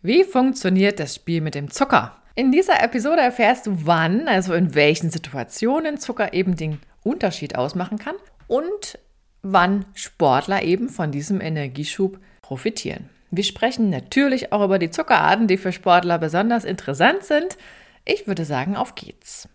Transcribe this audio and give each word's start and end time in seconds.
Wie 0.00 0.22
funktioniert 0.22 1.00
das 1.00 1.16
Spiel 1.16 1.40
mit 1.40 1.56
dem 1.56 1.72
Zucker? 1.72 2.16
In 2.36 2.52
dieser 2.52 2.84
Episode 2.84 3.20
erfährst 3.20 3.66
du, 3.66 3.84
wann, 3.84 4.28
also 4.28 4.54
in 4.54 4.76
welchen 4.76 5.10
Situationen 5.10 5.98
Zucker 5.98 6.34
eben 6.34 6.54
den 6.54 6.78
Unterschied 7.02 7.56
ausmachen 7.56 7.98
kann 7.98 8.14
und 8.46 9.00
wann 9.42 9.86
Sportler 9.94 10.62
eben 10.62 10.88
von 10.88 11.10
diesem 11.10 11.40
Energieschub 11.40 12.20
profitieren. 12.42 13.10
Wir 13.32 13.42
sprechen 13.42 13.90
natürlich 13.90 14.52
auch 14.52 14.64
über 14.64 14.78
die 14.78 14.90
Zuckerarten, 14.90 15.48
die 15.48 15.56
für 15.56 15.72
Sportler 15.72 16.20
besonders 16.20 16.64
interessant 16.64 17.24
sind. 17.24 17.58
Ich 18.04 18.28
würde 18.28 18.44
sagen, 18.44 18.76
auf 18.76 18.94
geht's. 18.94 19.48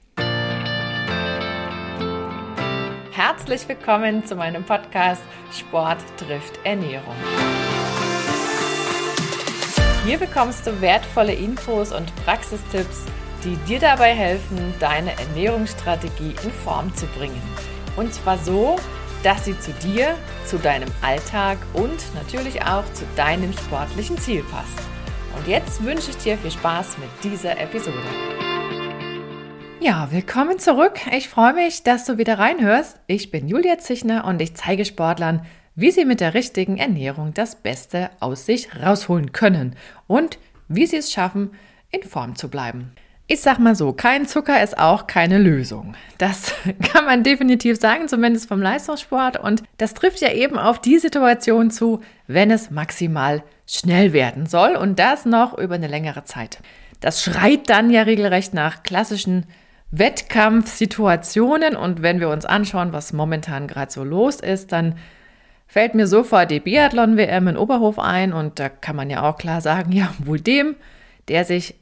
Herzlich 3.11 3.65
willkommen 3.69 4.25
zu 4.25 4.35
meinem 4.35 4.65
Podcast 4.65 5.23
Sport 5.53 5.99
trifft 6.17 6.59
Ernährung. 6.65 7.15
Hier 10.05 10.17
bekommst 10.17 10.67
du 10.67 10.81
wertvolle 10.81 11.33
Infos 11.33 11.93
und 11.93 12.13
Praxistipps, 12.25 13.05
die 13.41 13.55
dir 13.69 13.79
dabei 13.79 14.13
helfen, 14.13 14.73
deine 14.81 15.17
Ernährungsstrategie 15.17 16.35
in 16.43 16.51
Form 16.51 16.93
zu 16.93 17.05
bringen. 17.17 17.41
Und 17.95 18.13
zwar 18.13 18.37
so, 18.37 18.75
dass 19.23 19.45
sie 19.45 19.57
zu 19.57 19.71
dir, 19.71 20.15
zu 20.45 20.57
deinem 20.57 20.89
Alltag 21.01 21.57
und 21.71 22.03
natürlich 22.15 22.61
auch 22.63 22.83
zu 22.91 23.05
deinem 23.15 23.53
sportlichen 23.53 24.17
Ziel 24.17 24.43
passt. 24.51 24.77
Und 25.37 25.47
jetzt 25.47 25.81
wünsche 25.85 26.09
ich 26.09 26.17
dir 26.17 26.37
viel 26.37 26.51
Spaß 26.51 26.97
mit 26.97 27.31
dieser 27.31 27.57
Episode. 27.57 27.95
Ja, 29.79 30.09
willkommen 30.11 30.59
zurück. 30.59 30.99
Ich 31.13 31.29
freue 31.29 31.53
mich, 31.53 31.83
dass 31.83 32.03
du 32.03 32.17
wieder 32.17 32.39
reinhörst. 32.39 32.99
Ich 33.07 33.31
bin 33.31 33.47
Julia 33.47 33.77
Zichner 33.77 34.25
und 34.25 34.41
ich 34.41 34.53
zeige 34.57 34.83
Sportlern, 34.83 35.45
wie 35.75 35.91
sie 35.91 36.05
mit 36.05 36.19
der 36.19 36.33
richtigen 36.33 36.77
Ernährung 36.77 37.33
das 37.33 37.55
Beste 37.55 38.09
aus 38.19 38.45
sich 38.45 38.69
rausholen 38.81 39.31
können 39.31 39.75
und 40.07 40.37
wie 40.67 40.85
sie 40.85 40.97
es 40.97 41.11
schaffen, 41.11 41.51
in 41.91 42.03
Form 42.03 42.35
zu 42.35 42.49
bleiben. 42.49 42.91
Ich 43.25 43.39
sag 43.39 43.57
mal 43.57 43.73
so, 43.73 43.93
kein 43.93 44.27
Zucker 44.27 44.61
ist 44.61 44.77
auch 44.77 45.07
keine 45.07 45.37
Lösung. 45.37 45.95
Das 46.17 46.53
kann 46.93 47.05
man 47.05 47.23
definitiv 47.23 47.79
sagen, 47.79 48.07
zumindest 48.07 48.47
vom 48.47 48.61
Leistungssport. 48.61 49.39
Und 49.39 49.63
das 49.77 49.93
trifft 49.93 50.19
ja 50.19 50.31
eben 50.33 50.57
auf 50.57 50.79
die 50.79 50.99
Situation 50.99 51.71
zu, 51.71 52.01
wenn 52.27 52.51
es 52.51 52.69
maximal 52.69 53.43
schnell 53.65 54.11
werden 54.11 54.45
soll 54.45 54.75
und 54.75 54.99
das 54.99 55.25
noch 55.25 55.57
über 55.57 55.75
eine 55.75 55.87
längere 55.87 56.25
Zeit. 56.25 56.59
Das 56.99 57.23
schreit 57.23 57.69
dann 57.69 57.89
ja 57.89 58.01
regelrecht 58.01 58.53
nach 58.53 58.83
klassischen 58.83 59.45
Wettkampfsituationen. 59.91 61.77
Und 61.77 62.01
wenn 62.01 62.19
wir 62.19 62.29
uns 62.29 62.45
anschauen, 62.45 62.91
was 62.91 63.13
momentan 63.13 63.67
gerade 63.67 63.91
so 63.91 64.03
los 64.03 64.41
ist, 64.41 64.73
dann 64.73 64.95
fällt 65.67 65.95
mir 65.95 66.07
sofort 66.07 66.51
die 66.51 66.59
Biathlon-WM 66.59 67.47
in 67.47 67.57
Oberhof 67.57 67.99
ein 67.99 68.33
und 68.33 68.59
da 68.59 68.69
kann 68.69 68.95
man 68.95 69.09
ja 69.09 69.27
auch 69.27 69.37
klar 69.37 69.61
sagen, 69.61 69.91
ja, 69.91 70.13
wohl 70.19 70.39
dem, 70.39 70.75
der 71.27 71.45
sich 71.45 71.75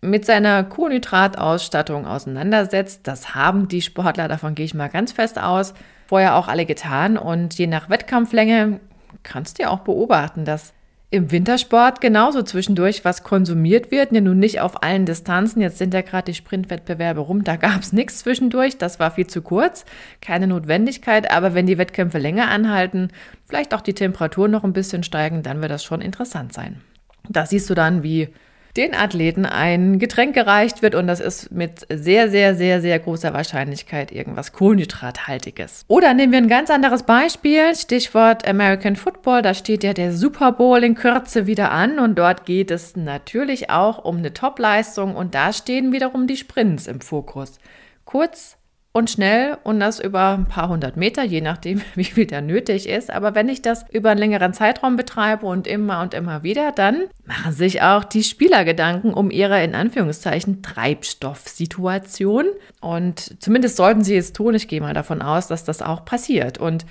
mit 0.00 0.24
seiner 0.24 0.64
Kohlenhydratausstattung 0.64 2.06
auseinandersetzt. 2.06 3.00
Das 3.04 3.34
haben 3.34 3.68
die 3.68 3.82
Sportler, 3.82 4.28
davon 4.28 4.54
gehe 4.54 4.64
ich 4.64 4.74
mal 4.74 4.88
ganz 4.88 5.12
fest 5.12 5.38
aus, 5.38 5.74
vorher 6.06 6.36
auch 6.36 6.48
alle 6.48 6.66
getan 6.66 7.16
und 7.16 7.54
je 7.58 7.66
nach 7.66 7.90
Wettkampflänge 7.90 8.80
kannst 9.22 9.58
du 9.58 9.64
ja 9.64 9.70
auch 9.70 9.80
beobachten, 9.80 10.44
dass 10.44 10.72
im 11.10 11.30
Wintersport 11.30 12.00
genauso 12.00 12.42
zwischendurch 12.42 13.04
was 13.04 13.22
konsumiert 13.22 13.90
wird, 13.92 14.12
ja 14.12 14.20
nun 14.20 14.38
nicht 14.38 14.60
auf 14.60 14.82
allen 14.82 15.06
Distanzen. 15.06 15.62
Jetzt 15.62 15.78
sind 15.78 15.94
ja 15.94 16.02
gerade 16.02 16.32
die 16.32 16.34
Sprintwettbewerbe 16.34 17.20
rum, 17.20 17.44
da 17.44 17.56
gab 17.56 17.80
es 17.80 17.92
nichts 17.92 18.18
zwischendurch, 18.18 18.76
das 18.76 18.98
war 18.98 19.12
viel 19.12 19.26
zu 19.26 19.40
kurz, 19.42 19.84
keine 20.20 20.48
Notwendigkeit. 20.48 21.30
Aber 21.30 21.54
wenn 21.54 21.66
die 21.66 21.78
Wettkämpfe 21.78 22.18
länger 22.18 22.48
anhalten, 22.48 23.08
vielleicht 23.46 23.72
auch 23.72 23.82
die 23.82 23.94
Temperaturen 23.94 24.50
noch 24.50 24.64
ein 24.64 24.72
bisschen 24.72 25.04
steigen, 25.04 25.42
dann 25.42 25.60
wird 25.60 25.70
das 25.70 25.84
schon 25.84 26.00
interessant 26.00 26.52
sein. 26.52 26.80
Da 27.28 27.46
siehst 27.46 27.70
du 27.70 27.74
dann, 27.74 28.02
wie 28.02 28.28
den 28.76 28.94
Athleten 28.94 29.46
ein 29.46 29.98
Getränk 29.98 30.34
gereicht 30.34 30.82
wird 30.82 30.94
und 30.94 31.06
das 31.06 31.20
ist 31.20 31.50
mit 31.50 31.86
sehr, 31.88 32.30
sehr, 32.30 32.54
sehr, 32.54 32.80
sehr 32.80 32.98
großer 32.98 33.32
Wahrscheinlichkeit 33.32 34.12
irgendwas 34.12 34.52
Kohlenhydrathaltiges. 34.52 35.84
Oder 35.88 36.14
nehmen 36.14 36.32
wir 36.32 36.38
ein 36.38 36.48
ganz 36.48 36.70
anderes 36.70 37.04
Beispiel, 37.04 37.74
Stichwort 37.74 38.46
American 38.46 38.96
Football, 38.96 39.42
da 39.42 39.54
steht 39.54 39.84
ja 39.84 39.92
der 39.92 40.12
Super 40.12 40.52
Bowl 40.52 40.82
in 40.84 40.94
Kürze 40.94 41.46
wieder 41.46 41.70
an 41.70 41.98
und 41.98 42.18
dort 42.18 42.46
geht 42.46 42.70
es 42.70 42.96
natürlich 42.96 43.70
auch 43.70 44.04
um 44.04 44.18
eine 44.18 44.32
Topleistung 44.32 45.16
und 45.16 45.34
da 45.34 45.52
stehen 45.52 45.92
wiederum 45.92 46.26
die 46.26 46.36
Sprints 46.36 46.86
im 46.86 47.00
Fokus. 47.00 47.58
Kurz, 48.04 48.56
und 48.96 49.10
schnell 49.10 49.58
und 49.62 49.78
das 49.78 50.00
über 50.00 50.38
ein 50.38 50.46
paar 50.46 50.70
hundert 50.70 50.96
Meter, 50.96 51.22
je 51.22 51.42
nachdem, 51.42 51.82
wie 51.96 52.04
viel 52.04 52.26
da 52.26 52.40
nötig 52.40 52.88
ist. 52.88 53.10
Aber 53.10 53.34
wenn 53.34 53.50
ich 53.50 53.60
das 53.60 53.84
über 53.92 54.08
einen 54.10 54.20
längeren 54.20 54.54
Zeitraum 54.54 54.96
betreibe 54.96 55.44
und 55.44 55.66
immer 55.66 56.00
und 56.00 56.14
immer 56.14 56.42
wieder, 56.42 56.72
dann 56.72 57.02
machen 57.26 57.52
sich 57.52 57.82
auch 57.82 58.04
die 58.04 58.24
Spieler 58.24 58.64
Gedanken 58.64 59.12
um 59.12 59.30
ihre 59.30 59.62
in 59.62 59.74
Anführungszeichen 59.74 60.62
Treibstoffsituation. 60.62 62.46
Und 62.80 63.42
zumindest 63.42 63.76
sollten 63.76 64.02
sie 64.02 64.16
es 64.16 64.32
tun. 64.32 64.54
Ich 64.54 64.66
gehe 64.66 64.80
mal 64.80 64.94
davon 64.94 65.20
aus, 65.20 65.46
dass 65.46 65.64
das 65.64 65.82
auch 65.82 66.06
passiert. 66.06 66.56
Und 66.56 66.86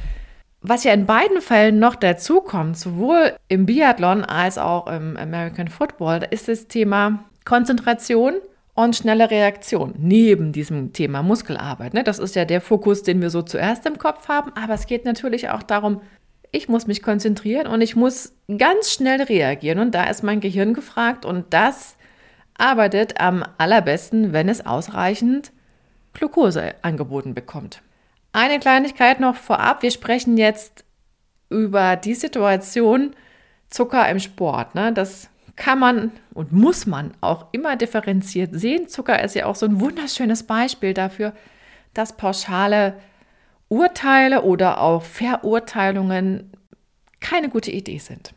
was 0.61 0.83
ja 0.83 0.93
in 0.93 1.07
beiden 1.07 1.41
Fällen 1.41 1.79
noch 1.79 1.95
dazu 1.95 2.41
kommt, 2.41 2.77
sowohl 2.77 3.33
im 3.47 3.66
Biathlon 3.66 4.23
als 4.23 4.59
auch 4.59 4.85
im 4.85 5.17
American 5.17 5.69
Football, 5.69 6.27
ist 6.29 6.49
das 6.49 6.67
Thema 6.67 7.25
Konzentration 7.45 8.35
und 8.75 8.95
schnelle 8.95 9.31
Reaktion 9.31 9.95
neben 9.97 10.51
diesem 10.51 10.93
Thema 10.93 11.23
Muskelarbeit. 11.23 11.93
Ne? 11.93 12.03
Das 12.03 12.19
ist 12.19 12.35
ja 12.35 12.45
der 12.45 12.61
Fokus, 12.61 13.01
den 13.01 13.21
wir 13.21 13.29
so 13.29 13.41
zuerst 13.41 13.85
im 13.85 13.97
Kopf 13.97 14.27
haben, 14.27 14.51
aber 14.53 14.73
es 14.73 14.85
geht 14.85 15.05
natürlich 15.05 15.49
auch 15.49 15.63
darum, 15.63 16.01
ich 16.51 16.69
muss 16.69 16.85
mich 16.85 17.01
konzentrieren 17.01 17.67
und 17.67 17.81
ich 17.81 17.95
muss 17.95 18.33
ganz 18.57 18.91
schnell 18.91 19.21
reagieren 19.21 19.79
und 19.79 19.95
da 19.95 20.05
ist 20.05 20.23
mein 20.23 20.41
Gehirn 20.41 20.73
gefragt 20.73 21.25
und 21.25 21.45
das 21.53 21.95
arbeitet 22.57 23.19
am 23.19 23.43
allerbesten, 23.57 24.31
wenn 24.31 24.47
es 24.47 24.65
ausreichend 24.65 25.51
Glucose 26.13 26.75
angeboten 26.81 27.33
bekommt. 27.33 27.81
Eine 28.31 28.59
Kleinigkeit 28.59 29.19
noch 29.19 29.35
vorab, 29.35 29.81
wir 29.81 29.91
sprechen 29.91 30.37
jetzt 30.37 30.85
über 31.49 31.95
die 31.95 32.15
Situation 32.15 33.15
Zucker 33.69 34.07
im 34.09 34.19
Sport. 34.19 34.75
Ne? 34.75 34.93
Das 34.93 35.29
kann 35.55 35.79
man 35.79 36.11
und 36.33 36.51
muss 36.51 36.85
man 36.85 37.13
auch 37.21 37.47
immer 37.51 37.75
differenziert 37.75 38.51
sehen. 38.53 38.88
Zucker 38.88 39.23
ist 39.23 39.35
ja 39.35 39.45
auch 39.45 39.55
so 39.55 39.66
ein 39.66 39.79
wunderschönes 39.79 40.43
Beispiel 40.43 40.93
dafür, 40.93 41.33
dass 41.93 42.17
pauschale 42.17 42.95
Urteile 43.69 44.43
oder 44.43 44.81
auch 44.81 45.03
Verurteilungen 45.03 46.51
keine 47.19 47.49
gute 47.49 47.71
Idee 47.71 47.97
sind. 47.97 48.33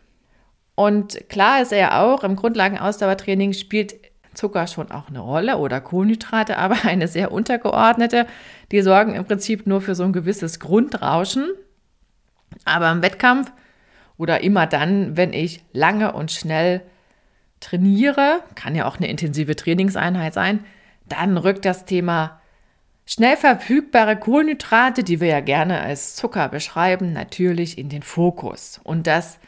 Und 0.75 1.29
klar 1.29 1.61
ist 1.61 1.73
ja 1.73 2.03
auch, 2.03 2.23
im 2.23 2.37
Grundlagenausdauertraining 2.37 3.53
spielt 3.53 3.97
Zucker 4.35 4.69
schon 4.69 4.93
auch 4.93 5.09
eine 5.09 5.19
Rolle 5.19 5.59
oder 5.59 5.81
Kohlenhydrate, 5.81 6.57
aber 6.57 6.77
eine 6.85 7.09
sehr 7.09 7.33
untergeordnete. 7.33 8.27
Die 8.71 8.81
sorgen 8.83 9.15
im 9.15 9.25
Prinzip 9.25 9.67
nur 9.67 9.81
für 9.81 9.97
so 9.97 10.05
ein 10.05 10.13
gewisses 10.13 10.61
Grundrauschen. 10.61 11.49
Aber 12.65 12.91
im 12.93 13.03
Wettkampf 13.03 13.53
oder 14.17 14.43
immer 14.43 14.67
dann, 14.67 15.17
wenn 15.17 15.33
ich 15.33 15.65
lange 15.73 16.13
und 16.13 16.31
schnell 16.31 16.83
trainiere, 17.61 18.43
kann 18.55 18.75
ja 18.75 18.87
auch 18.87 18.97
eine 18.97 19.09
intensive 19.09 19.57
Trainingseinheit 19.57 20.35
sein, 20.35 20.65
dann 21.09 21.37
rückt 21.37 21.65
das 21.65 21.85
Thema 21.85 22.41
schnell 23.07 23.37
verfügbare 23.37 24.17
Kohlenhydrate, 24.17 25.03
die 25.03 25.21
wir 25.21 25.29
ja 25.29 25.41
gerne 25.41 25.81
als 25.81 26.15
Zucker 26.15 26.49
beschreiben, 26.49 27.13
natürlich 27.13 27.79
in 27.79 27.89
den 27.89 28.03
Fokus. 28.03 28.81
Und 28.85 29.07
das 29.07 29.39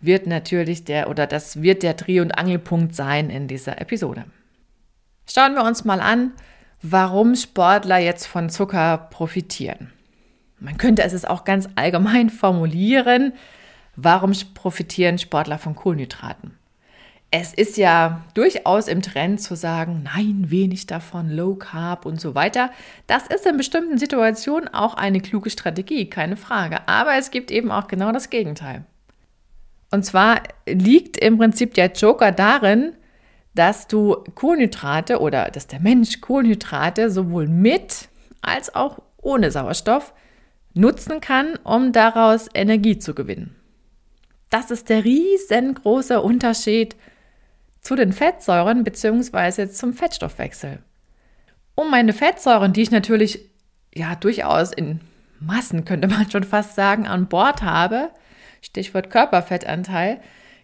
wird 0.00 0.26
natürlich 0.26 0.84
der 0.84 1.08
oder 1.08 1.26
das 1.26 1.62
wird 1.62 1.82
der 1.82 1.94
Dreh- 1.94 2.20
und 2.20 2.32
Angelpunkt 2.32 2.94
sein 2.94 3.30
in 3.30 3.48
dieser 3.48 3.80
Episode. 3.80 4.24
Schauen 5.26 5.54
wir 5.54 5.64
uns 5.64 5.84
mal 5.84 6.00
an, 6.00 6.32
warum 6.82 7.34
Sportler 7.34 7.98
jetzt 7.98 8.26
von 8.26 8.50
Zucker 8.50 9.08
profitieren. 9.10 9.92
Man 10.60 10.78
könnte 10.78 11.02
es 11.02 11.24
auch 11.24 11.44
ganz 11.44 11.68
allgemein 11.74 12.30
formulieren. 12.30 13.32
Warum 13.96 14.32
profitieren 14.54 15.18
Sportler 15.18 15.58
von 15.58 15.74
Kohlenhydraten? 15.74 16.58
Es 17.38 17.52
ist 17.52 17.76
ja 17.76 18.22
durchaus 18.32 18.88
im 18.88 19.02
Trend 19.02 19.42
zu 19.42 19.56
sagen, 19.56 20.02
nein, 20.04 20.46
wenig 20.48 20.86
davon, 20.86 21.28
Low 21.28 21.54
Carb 21.54 22.06
und 22.06 22.18
so 22.18 22.34
weiter. 22.34 22.70
Das 23.06 23.26
ist 23.26 23.44
in 23.44 23.58
bestimmten 23.58 23.98
Situationen 23.98 24.72
auch 24.72 24.94
eine 24.94 25.20
kluge 25.20 25.50
Strategie, 25.50 26.08
keine 26.08 26.38
Frage. 26.38 26.88
Aber 26.88 27.16
es 27.18 27.30
gibt 27.30 27.50
eben 27.50 27.70
auch 27.70 27.88
genau 27.88 28.10
das 28.10 28.30
Gegenteil. 28.30 28.84
Und 29.90 30.04
zwar 30.04 30.42
liegt 30.66 31.18
im 31.18 31.36
Prinzip 31.36 31.74
der 31.74 31.92
Joker 31.92 32.32
darin, 32.32 32.94
dass 33.54 33.86
du 33.86 34.16
Kohlenhydrate 34.34 35.20
oder 35.20 35.50
dass 35.50 35.66
der 35.66 35.80
Mensch 35.80 36.22
Kohlenhydrate 36.22 37.10
sowohl 37.10 37.48
mit 37.48 38.08
als 38.40 38.74
auch 38.74 38.98
ohne 39.18 39.50
Sauerstoff 39.50 40.14
nutzen 40.72 41.20
kann, 41.20 41.58
um 41.64 41.92
daraus 41.92 42.48
Energie 42.54 42.98
zu 42.98 43.14
gewinnen. 43.14 43.54
Das 44.48 44.70
ist 44.70 44.88
der 44.88 45.04
riesengroße 45.04 46.22
Unterschied 46.22 46.96
zu 47.86 47.94
den 47.94 48.12
Fettsäuren 48.12 48.82
bzw. 48.82 49.68
zum 49.68 49.94
Fettstoffwechsel. 49.94 50.80
Um 51.76 51.88
meine 51.88 52.12
Fettsäuren, 52.12 52.72
die 52.72 52.82
ich 52.82 52.90
natürlich 52.90 53.48
ja 53.94 54.16
durchaus 54.16 54.72
in 54.72 55.00
Massen, 55.38 55.84
könnte 55.84 56.08
man 56.08 56.28
schon 56.28 56.42
fast 56.42 56.74
sagen, 56.74 57.06
an 57.06 57.28
Bord 57.28 57.62
habe, 57.62 58.10
Stichwort 58.60 59.08
Körperfettanteil, 59.10 60.20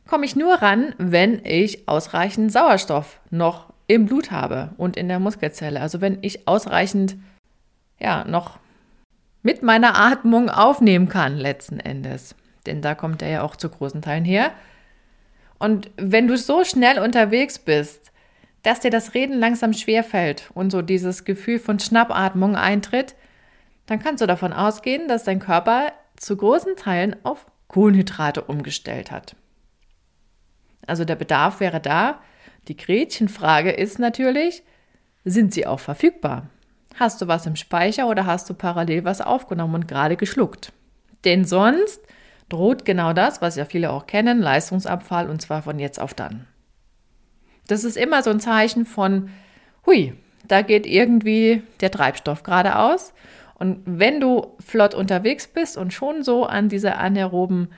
komme 0.08 0.24
ich 0.24 0.34
nur 0.34 0.54
ran, 0.54 0.96
wenn 0.98 1.44
ich 1.44 1.88
ausreichend 1.88 2.50
Sauerstoff 2.50 3.20
noch 3.30 3.72
im 3.86 4.06
Blut 4.06 4.32
habe 4.32 4.70
und 4.76 4.96
in 4.96 5.06
der 5.06 5.20
Muskelzelle. 5.20 5.80
Also 5.80 6.00
wenn 6.00 6.18
ich 6.22 6.48
ausreichend 6.48 7.16
ja 8.00 8.24
noch 8.24 8.58
mit 9.44 9.62
meiner 9.62 9.96
Atmung 9.96 10.50
aufnehmen 10.50 11.08
kann 11.08 11.36
letzten 11.36 11.78
Endes. 11.78 12.34
Denn 12.66 12.82
da 12.82 12.96
kommt 12.96 13.22
er 13.22 13.28
ja 13.28 13.42
auch 13.42 13.54
zu 13.54 13.68
großen 13.68 14.02
Teilen 14.02 14.24
her. 14.24 14.50
Und 15.62 15.92
wenn 15.96 16.26
du 16.26 16.36
so 16.36 16.64
schnell 16.64 16.98
unterwegs 16.98 17.60
bist, 17.60 18.10
dass 18.64 18.80
dir 18.80 18.90
das 18.90 19.14
Reden 19.14 19.38
langsam 19.38 19.72
schwerfällt 19.72 20.50
und 20.54 20.72
so 20.72 20.82
dieses 20.82 21.24
Gefühl 21.24 21.60
von 21.60 21.78
Schnappatmung 21.78 22.56
eintritt, 22.56 23.14
dann 23.86 24.00
kannst 24.00 24.20
du 24.20 24.26
davon 24.26 24.52
ausgehen, 24.52 25.06
dass 25.06 25.22
dein 25.22 25.38
Körper 25.38 25.92
zu 26.16 26.36
großen 26.36 26.74
Teilen 26.74 27.14
auf 27.22 27.46
Kohlenhydrate 27.68 28.42
umgestellt 28.42 29.12
hat. 29.12 29.36
Also 30.84 31.04
der 31.04 31.14
Bedarf 31.14 31.60
wäre 31.60 31.78
da. 31.78 32.20
Die 32.66 32.76
Gretchenfrage 32.76 33.70
ist 33.70 34.00
natürlich, 34.00 34.64
sind 35.24 35.54
sie 35.54 35.68
auch 35.68 35.78
verfügbar? 35.78 36.48
Hast 36.98 37.22
du 37.22 37.28
was 37.28 37.46
im 37.46 37.54
Speicher 37.54 38.08
oder 38.08 38.26
hast 38.26 38.50
du 38.50 38.54
parallel 38.54 39.04
was 39.04 39.20
aufgenommen 39.20 39.76
und 39.76 39.86
gerade 39.86 40.16
geschluckt? 40.16 40.72
Denn 41.24 41.44
sonst 41.44 42.00
droht 42.52 42.84
genau 42.84 43.12
das, 43.12 43.40
was 43.40 43.56
ja 43.56 43.64
viele 43.64 43.90
auch 43.90 44.06
kennen, 44.06 44.40
Leistungsabfall 44.40 45.30
und 45.30 45.40
zwar 45.40 45.62
von 45.62 45.78
jetzt 45.78 46.00
auf 46.00 46.14
dann. 46.14 46.46
Das 47.66 47.84
ist 47.84 47.96
immer 47.96 48.22
so 48.22 48.30
ein 48.30 48.40
Zeichen 48.40 48.84
von, 48.84 49.30
hui, 49.86 50.14
da 50.46 50.62
geht 50.62 50.86
irgendwie 50.86 51.62
der 51.80 51.90
Treibstoff 51.90 52.42
geradeaus. 52.42 53.14
Und 53.54 53.80
wenn 53.86 54.20
du 54.20 54.56
flott 54.58 54.94
unterwegs 54.94 55.46
bist 55.46 55.76
und 55.76 55.92
schon 55.92 56.24
so 56.24 56.44
an 56.44 56.68
dieser 56.68 56.98
anaeroben 56.98 57.68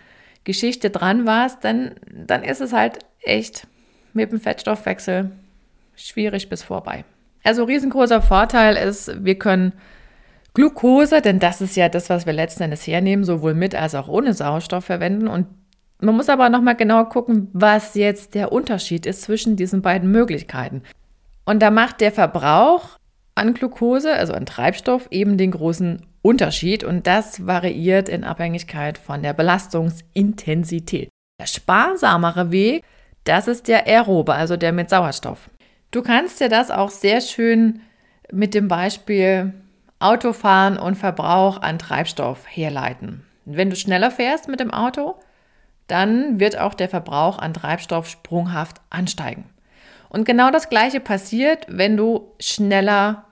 Geschichte 0.44 0.90
dran 0.90 1.26
warst, 1.26 1.62
dann, 1.62 1.94
dann 2.10 2.42
ist 2.42 2.60
es 2.60 2.72
halt 2.72 2.98
echt 3.20 3.66
mit 4.12 4.32
dem 4.32 4.40
Fettstoffwechsel 4.40 5.30
schwierig 5.94 6.48
bis 6.48 6.62
vorbei. 6.62 7.04
Also 7.42 7.64
riesengroßer 7.64 8.22
Vorteil 8.22 8.76
ist, 8.76 9.24
wir 9.24 9.38
können 9.38 9.72
Glucose, 10.54 11.20
denn 11.20 11.40
das 11.40 11.60
ist 11.60 11.76
ja 11.76 11.88
das, 11.88 12.08
was 12.08 12.26
wir 12.26 12.32
letzten 12.32 12.62
Endes 12.62 12.86
hernehmen, 12.86 13.24
sowohl 13.24 13.54
mit 13.54 13.74
als 13.74 13.96
auch 13.96 14.06
ohne 14.06 14.34
Sauerstoff 14.34 14.84
verwenden. 14.84 15.26
Und 15.26 15.48
man 16.00 16.14
muss 16.14 16.28
aber 16.28 16.48
nochmal 16.48 16.76
genau 16.76 17.04
gucken, 17.04 17.48
was 17.52 17.94
jetzt 17.94 18.34
der 18.34 18.52
Unterschied 18.52 19.04
ist 19.04 19.22
zwischen 19.22 19.56
diesen 19.56 19.82
beiden 19.82 20.10
Möglichkeiten. 20.12 20.82
Und 21.44 21.60
da 21.60 21.70
macht 21.70 22.00
der 22.00 22.12
Verbrauch 22.12 22.98
an 23.34 23.54
Glucose, 23.54 24.12
also 24.12 24.32
an 24.32 24.46
Treibstoff, 24.46 25.08
eben 25.10 25.36
den 25.36 25.50
großen 25.50 26.06
Unterschied. 26.22 26.84
Und 26.84 27.08
das 27.08 27.46
variiert 27.46 28.08
in 28.08 28.22
Abhängigkeit 28.22 28.96
von 28.96 29.24
der 29.24 29.32
Belastungsintensität. 29.32 31.08
Der 31.40 31.46
sparsamere 31.46 32.52
Weg, 32.52 32.84
das 33.24 33.48
ist 33.48 33.66
der 33.66 33.88
aerobe, 33.88 34.34
also 34.34 34.56
der 34.56 34.72
mit 34.72 34.88
Sauerstoff. 34.88 35.50
Du 35.90 36.02
kannst 36.02 36.40
dir 36.40 36.48
das 36.48 36.70
auch 36.70 36.90
sehr 36.90 37.20
schön 37.20 37.80
mit 38.30 38.54
dem 38.54 38.68
Beispiel 38.68 39.52
Autofahren 39.99 40.79
und 40.79 40.96
Verbrauch 40.96 41.61
an 41.61 41.79
Treibstoff 41.79 42.44
herleiten. 42.49 43.25
Wenn 43.44 43.70
du 43.70 43.76
schneller 43.76 44.11
fährst 44.11 44.49
mit 44.49 44.61
dem 44.61 44.73
Auto, 44.73 45.17
dann 45.87 46.41
wird 46.41 46.58
auch 46.58 46.75
der 46.75 46.88
Verbrauch 46.88 47.38
an 47.38 47.55
Treibstoff 47.55 48.08
sprunghaft 48.08 48.81
ansteigen. 48.91 49.44
Und 50.08 50.25
genau 50.25 50.50
das 50.50 50.69
Gleiche 50.69 51.00
passiert, 51.00 51.67
wenn 51.69 51.96
du 51.96 52.32
schneller 52.38 53.25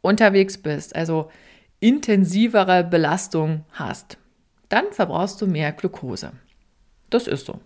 unterwegs 0.00 0.58
bist, 0.58 0.94
also 0.96 1.30
intensivere 1.80 2.84
Belastung 2.84 3.64
hast. 3.72 4.18
Dann 4.68 4.86
verbrauchst 4.90 5.40
du 5.40 5.46
mehr 5.46 5.72
Glucose. 5.72 6.32
Das 7.10 7.26
ist 7.26 7.46
so. 7.46 7.60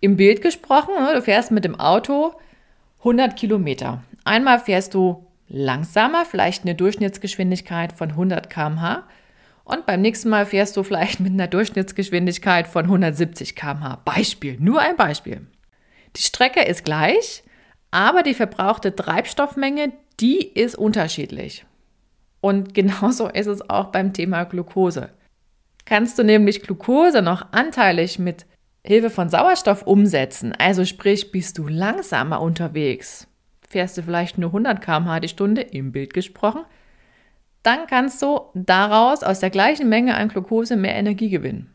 Im 0.00 0.16
Bild 0.16 0.40
gesprochen, 0.40 0.94
ne, 0.94 1.14
du 1.14 1.22
fährst 1.22 1.50
mit 1.50 1.64
dem 1.64 1.78
Auto 1.78 2.34
100 3.00 3.36
Kilometer. 3.36 4.02
Einmal 4.24 4.58
fährst 4.58 4.94
du 4.94 5.26
langsamer, 5.54 6.24
vielleicht 6.24 6.62
eine 6.62 6.74
Durchschnittsgeschwindigkeit 6.74 7.92
von 7.92 8.10
100 8.10 8.50
km/h. 8.50 9.04
Und 9.64 9.86
beim 9.86 10.02
nächsten 10.02 10.28
Mal 10.28 10.44
fährst 10.44 10.76
du 10.76 10.82
vielleicht 10.82 11.20
mit 11.20 11.32
einer 11.32 11.46
Durchschnittsgeschwindigkeit 11.46 12.66
von 12.66 12.84
170 12.84 13.56
km/h. 13.56 13.96
Beispiel, 14.04 14.58
nur 14.60 14.80
ein 14.80 14.96
Beispiel. 14.96 15.46
Die 16.16 16.22
Strecke 16.22 16.62
ist 16.62 16.84
gleich, 16.84 17.42
aber 17.90 18.22
die 18.22 18.34
verbrauchte 18.34 18.94
Treibstoffmenge, 18.94 19.92
die 20.20 20.46
ist 20.46 20.76
unterschiedlich. 20.76 21.64
Und 22.40 22.74
genauso 22.74 23.28
ist 23.28 23.46
es 23.46 23.68
auch 23.70 23.86
beim 23.86 24.12
Thema 24.12 24.44
Glucose. 24.44 25.10
Kannst 25.86 26.18
du 26.18 26.24
nämlich 26.24 26.62
Glucose 26.62 27.22
noch 27.22 27.52
anteilig 27.52 28.18
mit 28.18 28.46
Hilfe 28.86 29.08
von 29.08 29.30
Sauerstoff 29.30 29.86
umsetzen, 29.86 30.52
also 30.58 30.84
sprich, 30.84 31.32
bist 31.32 31.56
du 31.56 31.68
langsamer 31.68 32.42
unterwegs, 32.42 33.26
fährst 33.68 33.96
du 33.96 34.02
vielleicht 34.02 34.38
nur 34.38 34.50
100 34.50 34.80
km/h 34.80 35.20
die 35.20 35.28
Stunde, 35.28 35.62
im 35.62 35.92
Bild 35.92 36.14
gesprochen, 36.14 36.64
dann 37.62 37.86
kannst 37.86 38.20
du 38.22 38.40
daraus 38.54 39.22
aus 39.22 39.40
der 39.40 39.50
gleichen 39.50 39.88
Menge 39.88 40.14
an 40.16 40.28
Glucose 40.28 40.76
mehr 40.76 40.94
Energie 40.94 41.30
gewinnen. 41.30 41.70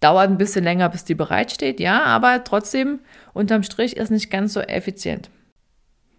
Dauert 0.00 0.28
ein 0.28 0.38
bisschen 0.38 0.64
länger, 0.64 0.88
bis 0.88 1.04
die 1.04 1.14
bereitsteht, 1.14 1.80
ja, 1.80 2.04
aber 2.04 2.44
trotzdem 2.44 3.00
unterm 3.34 3.62
Strich 3.62 3.96
ist 3.96 4.10
nicht 4.10 4.30
ganz 4.30 4.52
so 4.52 4.60
effizient. 4.60 5.30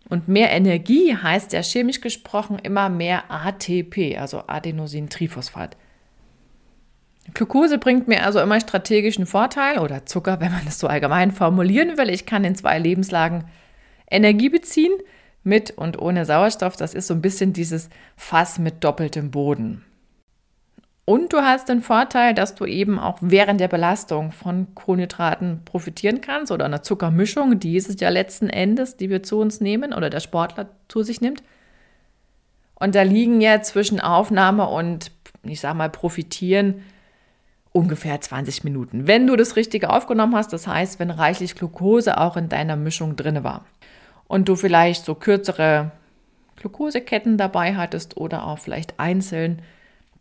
Und 0.09 0.27
mehr 0.27 0.51
Energie 0.51 1.15
heißt 1.15 1.53
ja 1.53 1.61
chemisch 1.61 2.01
gesprochen 2.01 2.59
immer 2.59 2.89
mehr 2.89 3.29
ATP, 3.29 4.17
also 4.17 4.43
Adenosintriphosphat. 4.47 5.77
Glucose 7.33 7.77
bringt 7.77 8.07
mir 8.07 8.25
also 8.25 8.39
immer 8.39 8.59
strategischen 8.59 9.25
Vorteil 9.27 9.77
oder 9.77 10.05
Zucker, 10.05 10.39
wenn 10.39 10.51
man 10.51 10.65
das 10.65 10.79
so 10.79 10.87
allgemein 10.87 11.31
formulieren 11.31 11.97
will. 11.97 12.09
Ich 12.09 12.25
kann 12.25 12.43
in 12.43 12.55
zwei 12.55 12.79
Lebenslagen 12.79 13.45
Energie 14.09 14.49
beziehen, 14.49 14.93
mit 15.43 15.71
und 15.71 15.99
ohne 15.99 16.25
Sauerstoff. 16.25 16.75
Das 16.75 16.93
ist 16.93 17.07
so 17.07 17.13
ein 17.13 17.21
bisschen 17.21 17.53
dieses 17.53 17.89
Fass 18.15 18.59
mit 18.59 18.83
doppeltem 18.83 19.31
Boden. 19.31 19.83
Und 21.05 21.33
du 21.33 21.39
hast 21.39 21.69
den 21.69 21.81
Vorteil, 21.81 22.35
dass 22.35 22.53
du 22.53 22.65
eben 22.65 22.99
auch 22.99 23.17
während 23.21 23.59
der 23.59 23.67
Belastung 23.67 24.31
von 24.31 24.75
Kohlenhydraten 24.75 25.61
profitieren 25.65 26.21
kannst 26.21 26.51
oder 26.51 26.65
einer 26.65 26.83
Zuckermischung, 26.83 27.59
die 27.59 27.77
ist 27.77 27.89
es 27.89 27.99
ja 27.99 28.09
letzten 28.09 28.47
Endes, 28.47 28.95
die 28.95 29.09
wir 29.09 29.23
zu 29.23 29.39
uns 29.39 29.59
nehmen 29.59 29.91
oder 29.91 30.11
der 30.11 30.19
Sportler 30.19 30.69
zu 30.87 31.01
sich 31.01 31.19
nimmt. 31.19 31.41
Und 32.75 32.93
da 32.93 33.01
liegen 33.01 33.41
ja 33.41 33.59
zwischen 33.63 33.99
Aufnahme 33.99 34.69
und, 34.69 35.11
ich 35.41 35.59
sag 35.59 35.73
mal, 35.73 35.89
profitieren 35.89 36.83
ungefähr 37.71 38.21
20 38.21 38.63
Minuten. 38.63 39.07
Wenn 39.07 39.25
du 39.25 39.35
das 39.35 39.55
Richtige 39.55 39.89
aufgenommen 39.89 40.35
hast, 40.35 40.53
das 40.53 40.67
heißt, 40.67 40.99
wenn 40.99 41.09
reichlich 41.09 41.55
Glucose 41.55 42.19
auch 42.19 42.37
in 42.37 42.49
deiner 42.49 42.75
Mischung 42.75 43.15
drin 43.15 43.43
war 43.43 43.65
und 44.29 44.47
du 44.47 44.55
vielleicht 44.55 45.03
so 45.03 45.15
kürzere 45.15 45.91
Glukoseketten 46.55 47.37
dabei 47.37 47.75
hattest 47.75 48.15
oder 48.15 48.47
auch 48.47 48.59
vielleicht 48.59 48.97
einzeln, 48.99 49.61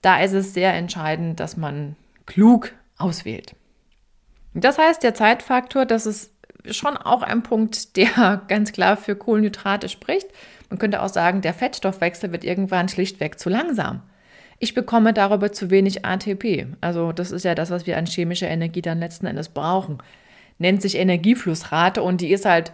da 0.03 0.21
ist 0.21 0.33
es 0.33 0.55
sehr 0.55 0.75
entscheidend, 0.75 1.38
dass 1.38 1.57
man 1.57 1.95
klug 2.27 2.73
auswählt. 2.97 3.55
Das 4.55 4.79
heißt, 4.79 5.03
der 5.03 5.15
Zeitfaktor, 5.15 5.85
das 5.85 6.07
ist 6.07 6.33
schon 6.71 6.97
auch 6.97 7.23
ein 7.23 7.43
Punkt, 7.43 7.97
der 7.97 8.43
ganz 8.49 8.73
klar 8.73 8.97
für 8.97 9.15
Kohlenhydrate 9.15 9.88
spricht. 9.88 10.27
Man 10.71 10.79
könnte 10.79 11.03
auch 11.03 11.09
sagen, 11.09 11.43
der 11.43 11.55
Fettstoffwechsel 11.55 12.33
wird 12.33 12.45
irgendwann 12.45 12.88
schlichtweg 12.88 13.38
zu 13.38 13.50
langsam. 13.50 14.03
Ich 14.59 14.75
bekomme 14.75 15.12
darüber 15.12 15.53
zu 15.53 15.71
wenig 15.71 16.05
ATP. 16.05 16.67
Also 16.81 17.12
das 17.12 17.31
ist 17.31 17.45
ja 17.45 17.55
das, 17.55 17.71
was 17.71 17.87
wir 17.87 17.99
an 17.99 18.07
chemischer 18.07 18.49
Energie 18.49 18.83
dann 18.83 19.00
letzten 19.00 19.27
Endes 19.27 19.50
brauchen. 19.50 19.99
Nennt 20.59 20.83
sich 20.83 20.97
Energieflussrate 20.97 22.03
und 22.03 22.21
die 22.21 22.33
ist 22.33 22.45
halt 22.45 22.73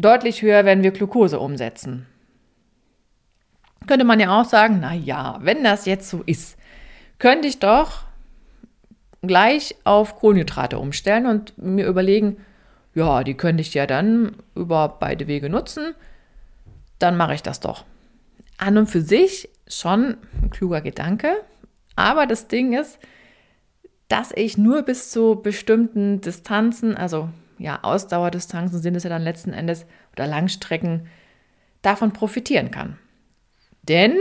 deutlich 0.00 0.42
höher, 0.42 0.64
wenn 0.64 0.82
wir 0.82 0.90
Glucose 0.90 1.38
umsetzen. 1.38 2.06
Könnte 3.86 4.04
man 4.04 4.20
ja 4.20 4.40
auch 4.40 4.44
sagen, 4.44 4.78
na 4.80 4.94
ja, 4.94 5.38
wenn 5.42 5.64
das 5.64 5.86
jetzt 5.86 6.08
so 6.08 6.22
ist, 6.26 6.56
könnte 7.18 7.48
ich 7.48 7.58
doch 7.58 8.04
gleich 9.22 9.76
auf 9.84 10.16
Kohlenhydrate 10.16 10.78
umstellen 10.78 11.26
und 11.26 11.56
mir 11.58 11.86
überlegen, 11.86 12.38
ja, 12.94 13.22
die 13.22 13.34
könnte 13.34 13.60
ich 13.60 13.74
ja 13.74 13.86
dann 13.86 14.36
über 14.54 14.96
beide 15.00 15.26
Wege 15.26 15.48
nutzen, 15.48 15.94
dann 16.98 17.16
mache 17.16 17.34
ich 17.34 17.42
das 17.42 17.60
doch. 17.60 17.84
An 18.58 18.78
und 18.78 18.86
für 18.86 19.00
sich 19.00 19.48
schon 19.66 20.16
ein 20.42 20.50
kluger 20.50 20.80
Gedanke, 20.80 21.32
aber 21.96 22.26
das 22.26 22.48
Ding 22.48 22.72
ist, 22.72 22.98
dass 24.08 24.32
ich 24.34 24.58
nur 24.58 24.82
bis 24.82 25.10
zu 25.10 25.36
bestimmten 25.36 26.20
Distanzen, 26.20 26.96
also 26.96 27.28
ja, 27.60 27.80
Ausdauerdistanzen 27.82 28.80
sind 28.80 28.94
es 28.94 29.04
ja 29.04 29.10
dann 29.10 29.22
letzten 29.22 29.52
Endes 29.52 29.86
oder 30.14 30.26
Langstrecken, 30.26 31.06
davon 31.82 32.12
profitieren 32.12 32.70
kann. 32.70 32.98
Denn 33.82 34.16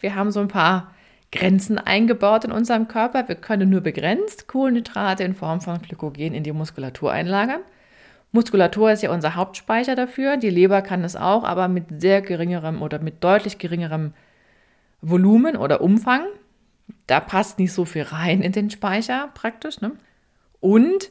wir 0.00 0.14
haben 0.14 0.30
so 0.30 0.40
ein 0.40 0.48
paar 0.48 0.94
Grenzen 1.32 1.78
eingebaut 1.78 2.44
in 2.44 2.52
unserem 2.52 2.86
Körper. 2.86 3.28
Wir 3.28 3.34
können 3.34 3.68
nur 3.68 3.80
begrenzt 3.80 4.46
Kohlenhydrate 4.46 5.24
in 5.24 5.34
Form 5.34 5.60
von 5.60 5.82
Glykogen 5.82 6.34
in 6.34 6.44
die 6.44 6.52
Muskulatur 6.52 7.10
einlagern. 7.10 7.62
Muskulatur 8.30 8.92
ist 8.92 9.02
ja 9.02 9.10
unser 9.10 9.34
Hauptspeicher 9.34 9.96
dafür. 9.96 10.36
Die 10.36 10.50
Leber 10.50 10.82
kann 10.82 11.04
es 11.04 11.16
auch, 11.16 11.44
aber 11.44 11.68
mit 11.68 12.00
sehr 12.00 12.22
geringerem 12.22 12.80
oder 12.80 12.98
mit 12.98 13.24
deutlich 13.24 13.58
geringerem 13.58 14.14
Volumen 15.00 15.56
oder 15.56 15.80
Umfang. 15.80 16.26
Da 17.06 17.18
passt 17.18 17.58
nicht 17.58 17.72
so 17.72 17.84
viel 17.84 18.02
rein 18.02 18.40
in 18.40 18.52
den 18.52 18.70
Speicher 18.70 19.30
praktisch. 19.34 19.80
Ne? 19.80 19.92
Und 20.60 21.10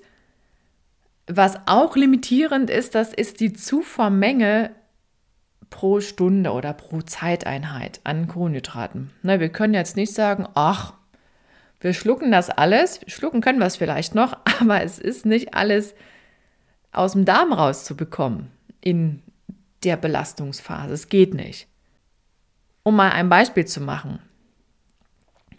Was 1.34 1.60
auch 1.66 1.96
limitierend 1.96 2.70
ist, 2.70 2.94
das 2.94 3.14
ist 3.14 3.40
die 3.40 3.54
Zufuhrmenge 3.54 4.72
pro 5.70 6.02
Stunde 6.02 6.52
oder 6.52 6.74
pro 6.74 7.02
Zeiteinheit 7.02 8.02
an 8.04 8.28
Kohlenhydraten. 8.28 9.12
Na, 9.22 9.40
wir 9.40 9.48
können 9.48 9.74
jetzt 9.74 9.96
nicht 9.96 10.14
sagen, 10.14 10.46
ach, 10.56 10.94
wir 11.80 11.94
schlucken 11.94 12.32
das 12.32 12.50
alles. 12.50 13.00
Schlucken 13.08 13.40
können 13.40 13.60
wir 13.60 13.66
es 13.66 13.78
vielleicht 13.78 14.14
noch, 14.14 14.38
aber 14.60 14.84
es 14.84 15.00
ist 15.00 15.26
nicht 15.26 15.54
alles 15.54 15.96
aus 16.92 17.14
dem 17.14 17.24
Darm 17.24 17.54
rauszubekommen 17.54 18.52
in 18.82 19.24
der 19.86 19.96
Belastungsphase. 19.96 20.94
Es 20.94 21.08
geht 21.08 21.34
nicht. 21.34 21.70
Um 22.84 22.98
mal 22.98 23.12
ein 23.12 23.30
Beispiel 23.30 23.66
zu 23.66 23.80
machen. 23.80 24.20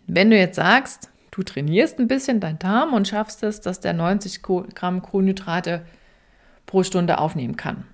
Wenn 0.07 0.29
du 0.29 0.37
jetzt 0.37 0.57
sagst, 0.57 1.12
du 1.33 1.43
trainierst 1.43 1.99
ein 1.99 2.07
bisschen 2.07 2.39
deinen 2.39 2.61
Darm 2.61 2.93
und 2.93 3.09
schaffst 3.09 3.43
es, 3.43 3.61
dass 3.61 3.81
der 3.81 3.95
90 3.95 4.43
Gramm 4.43 5.03
Kohlenhydrate 5.03 5.85
pro 6.67 6.85
Stunde 6.85 7.19
aufnehmen 7.19 7.57
kann. 7.57 7.85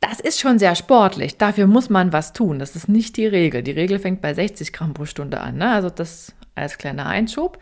Das 0.00 0.20
ist 0.20 0.40
schon 0.40 0.58
sehr 0.58 0.74
sportlich. 0.74 1.38
Dafür 1.38 1.66
muss 1.66 1.88
man 1.88 2.12
was 2.12 2.32
tun. 2.32 2.58
Das 2.58 2.76
ist 2.76 2.88
nicht 2.88 3.16
die 3.16 3.26
Regel. 3.26 3.62
Die 3.62 3.70
Regel 3.70 3.98
fängt 3.98 4.20
bei 4.20 4.34
60 4.34 4.72
Gramm 4.72 4.94
pro 4.94 5.04
Stunde 5.04 5.40
an. 5.40 5.56
Ne? 5.56 5.70
Also 5.70 5.90
das 5.90 6.34
als 6.54 6.78
kleiner 6.78 7.06
Einschub. 7.06 7.58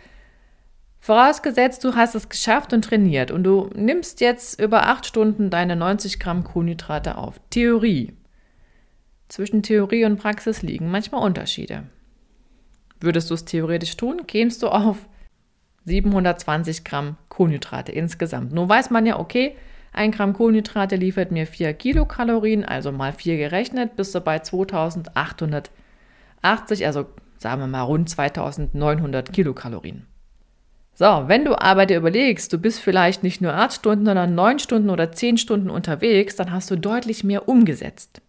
Vorausgesetzt, 1.01 1.85
du 1.85 1.95
hast 1.95 2.15
es 2.15 2.29
geschafft 2.29 2.73
und 2.73 2.83
trainiert 2.83 3.31
und 3.31 3.45
du 3.45 3.69
nimmst 3.75 4.21
jetzt 4.21 4.59
über 4.61 4.89
acht 4.89 5.05
Stunden 5.05 5.51
deine 5.51 5.77
90 5.77 6.19
Gramm 6.19 6.45
Kohlenhydrate 6.45 7.19
auf. 7.19 7.41
Theorie. 7.51 8.15
Zwischen 9.29 9.63
Theorie 9.63 10.05
und 10.07 10.17
Praxis 10.17 10.63
liegen 10.63 10.91
manchmal 10.91 11.23
Unterschiede. 11.23 11.85
Würdest 13.01 13.31
du 13.31 13.35
es 13.35 13.45
theoretisch 13.45 13.97
tun, 13.97 14.27
kämst 14.27 14.63
du 14.63 14.69
auf 14.69 15.09
720 15.85 16.85
Gramm 16.85 17.17
Kohlenhydrate 17.29 17.93
insgesamt. 17.93 18.53
Nun 18.53 18.69
weiß 18.69 18.91
man 18.91 19.07
ja, 19.07 19.19
okay, 19.19 19.57
ein 19.93 20.11
Gramm 20.11 20.33
Kohlenhydrate 20.33 20.97
liefert 20.97 21.31
mir 21.31 21.47
4 21.47 21.75
Kilokalorien, 21.75 22.65
also 22.65 22.91
mal 22.91 23.13
4 23.13 23.37
gerechnet, 23.37 23.97
bist 23.97 24.15
du 24.15 24.21
bei 24.21 24.39
2880, 24.39 26.87
also 26.87 27.07
sagen 27.37 27.61
wir 27.61 27.67
mal 27.67 27.83
rund 27.83 28.09
2900 28.09 29.33
Kilokalorien. 29.33 30.07
So, 30.95 31.25
wenn 31.27 31.45
du 31.45 31.61
aber 31.61 31.87
dir 31.87 31.97
überlegst, 31.97 32.53
du 32.53 32.59
bist 32.59 32.81
vielleicht 32.81 33.23
nicht 33.23 33.41
nur 33.41 33.55
8 33.55 33.73
Stunden, 33.73 34.07
sondern 34.07 34.35
9 34.35 34.61
Stunden 34.61 34.91
oder 34.91 35.13
10 35.13 35.39
Stunden 35.39 35.69
unterwegs, 35.69 36.37
dann 36.37 36.53
hast 36.53 36.71
du 36.71 36.77
deutlich 36.77 37.25
mehr 37.25 37.49
umgesetzt. 37.49 38.23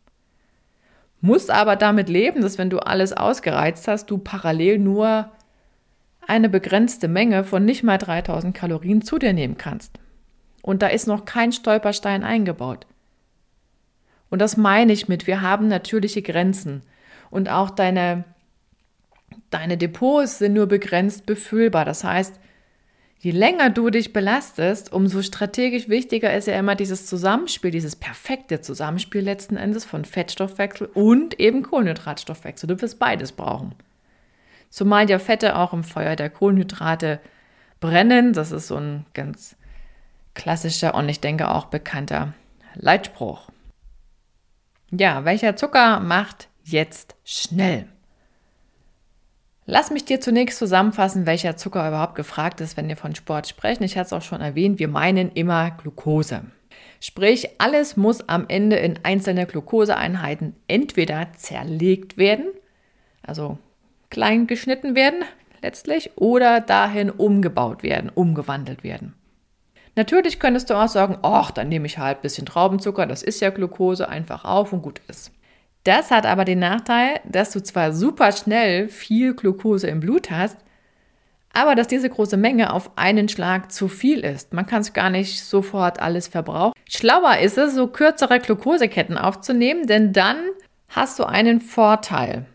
Musst 1.25 1.50
aber 1.50 1.75
damit 1.75 2.08
leben, 2.08 2.41
dass 2.41 2.58
wenn 2.58 2.70
du 2.70 2.79
alles 2.79 3.13
ausgereizt 3.13 3.88
hast, 3.88 4.12
du 4.12 4.17
parallel 4.17 4.77
nur 4.77 5.32
eine 6.27 6.50
begrenzte 6.50 7.08
Menge 7.08 7.44
von 7.44 7.65
nicht 7.65 7.84
mal 7.84 7.98
3000 7.98 8.55
Kalorien 8.55 9.01
zu 9.01 9.17
dir 9.17 9.34
nehmen 9.34 9.58
kannst. 9.58 10.00
Und 10.62 10.82
da 10.82 10.88
ist 10.88 11.08
noch 11.08 11.25
kein 11.25 11.51
Stolperstein 11.51 12.24
eingebaut. 12.24 12.86
Und 14.29 14.39
das 14.39 14.55
meine 14.58 14.94
ich 14.94 15.08
mit, 15.08 15.27
wir 15.27 15.41
haben 15.41 15.67
natürliche 15.67 16.22
Grenzen. 16.22 16.84
Und 17.29 17.50
auch 17.50 17.70
deine 17.70 18.24
Deine 19.50 19.77
Depots 19.77 20.39
sind 20.39 20.53
nur 20.53 20.67
begrenzt 20.67 21.25
befüllbar. 21.25 21.86
Das 21.86 22.03
heißt, 22.03 22.39
je 23.25 23.32
länger 23.32 23.72
du 23.72 23.89
dich 23.89 24.13
belastest, 24.13 24.94
umso 24.94 25.24
strategisch 25.24 25.89
wichtiger 25.89 26.32
ist 26.36 26.46
ja 26.46 26.60
immer 26.60 26.75
dieses 26.75 27.08
Zusammenspiel, 27.08 27.72
dieses 27.72 27.96
perfekte 27.96 28.62
Zusammenspiel 28.62 29.22
letzten 29.22 29.58
Endes 29.58 29.84
von 29.84 30.05
Fettstoffwechsel 30.05 30.86
und 30.94 31.39
eben 31.39 31.63
Kohlenhydratstoffwechsel. 31.63 32.67
Du 32.67 32.79
wirst 32.79 33.00
beides 33.00 33.32
brauchen. 33.32 33.74
Zumal 34.70 35.10
ja 35.10 35.17
Fette 35.17 35.55
auch 35.55 35.74
im 35.74 35.84
Feuer 35.84 36.15
der 36.15 36.29
Kohlenhydrate 36.29 37.20
brennen. 37.79 38.34
Das 38.34 38.51
ist 38.51 38.67
so 38.67 38.75
ein 38.75 39.08
ganz 39.15 39.55
klassischer 40.36 40.94
und 40.94 41.10
ich 41.10 41.20
denke 41.20 41.50
auch 41.50 41.65
bekannter 41.65 42.36
Leitspruch. 42.75 43.50
Ja, 44.91 45.25
welcher 45.25 45.55
Zucker 45.55 46.00
macht 46.00 46.48
jetzt 46.63 47.15
schnell? 47.24 47.88
Lass 49.67 49.89
mich 49.89 50.05
dir 50.05 50.22
zunächst 50.22 50.60
zusammenfassen, 50.60 51.25
welcher 51.25 51.57
Zucker 51.57 51.88
überhaupt 51.88 52.13
gefragt 52.15 52.62
ist, 52.62 52.77
wenn 52.77 52.88
wir 52.88 52.98
von 52.98 53.15
Sport 53.15 53.48
sprechen. 53.48 53.84
Ich 53.84 53.98
hatte 53.98 54.07
es 54.07 54.13
auch 54.13 54.22
schon 54.22 54.41
erwähnt, 54.41 54.77
wir 54.77 54.88
meinen 54.88 55.31
immer 55.31 55.72
Glucose. 55.72 56.41
Sprich, 57.00 57.50
alles 57.60 57.98
muss 57.98 58.29
am 58.29 58.45
Ende 58.48 58.75
in 58.75 59.00
einzelne 59.03 59.48
Glukoseeinheiten 59.48 60.55
entweder 60.67 61.34
zerlegt 61.36 62.17
werden, 62.17 62.45
also 63.24 63.57
klein 64.10 64.45
geschnitten 64.48 64.95
werden 64.95 65.24
letztlich, 65.62 66.12
oder 66.15 66.62
dahin 66.62 67.10
umgebaut 67.10 67.81
werden, 67.81 68.12
umgewandelt 68.13 68.84
werden. 68.84 69.15
Natürlich 69.95 70.39
könntest 70.39 70.69
du 70.69 70.75
auch 70.75 70.88
sagen, 70.88 71.17
ach, 71.24 71.50
dann 71.50 71.69
nehme 71.69 71.88
ich 71.88 71.98
halt 71.98 72.19
ein 72.19 72.22
bisschen 72.22 72.45
Traubenzucker, 72.45 73.07
das 73.07 73.24
ist 73.24 73.41
ja 73.41 73.50
Glucose, 73.50 74.07
einfach 74.07 74.45
auf 74.45 74.74
und 74.74 74.84
gut 74.84 75.01
ist. 75.07 75.31
Das 75.85 76.09
hat 76.09 76.25
aber 76.25 76.45
den 76.45 76.59
Nachteil, 76.59 77.19
dass 77.25 77.51
du 77.51 77.61
zwar 77.61 77.93
super 77.93 78.31
schnell 78.31 78.89
viel 78.89 79.35
Glucose 79.35 79.87
im 79.87 79.99
Blut 79.99 80.31
hast, 80.31 80.57
aber 81.53 81.75
dass 81.75 81.87
diese 81.87 82.09
große 82.09 82.37
Menge 82.37 82.73
auf 82.73 82.97
einen 82.97 83.29
Schlag 83.29 83.71
zu 83.71 83.87
viel 83.87 84.21
ist. 84.21 84.51
Man 84.51 84.65
kann 84.65 84.81
es 84.81 84.93
gar 84.93 85.11
nicht 85.11 85.43
sofort 85.43 86.01
alles 86.01 86.27
verbrauchen. 86.27 86.73
Schlauer 86.89 87.37
ist 87.37 87.59
es, 87.59 87.75
so 87.75 87.85
kürzere 87.87 88.39
Glukoseketten 88.39 89.17
aufzunehmen, 89.17 89.85
denn 89.85 90.11
dann 90.11 90.37
hast 90.89 91.19
du 91.19 91.23
einen 91.23 91.61
Vorteil. 91.61 92.45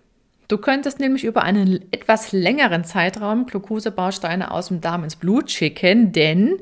Du 0.49 0.59
könntest 0.59 0.99
nämlich 0.99 1.23
über 1.23 1.45
einen 1.45 1.85
etwas 1.93 2.33
längeren 2.33 2.83
Zeitraum 2.83 3.47
Glukosebausteine 3.47 4.51
aus 4.51 4.69
dem 4.69 4.81
Darm 4.81 5.05
ins 5.05 5.15
Blut 5.15 5.53
schicken, 5.53 6.11
denn 6.11 6.57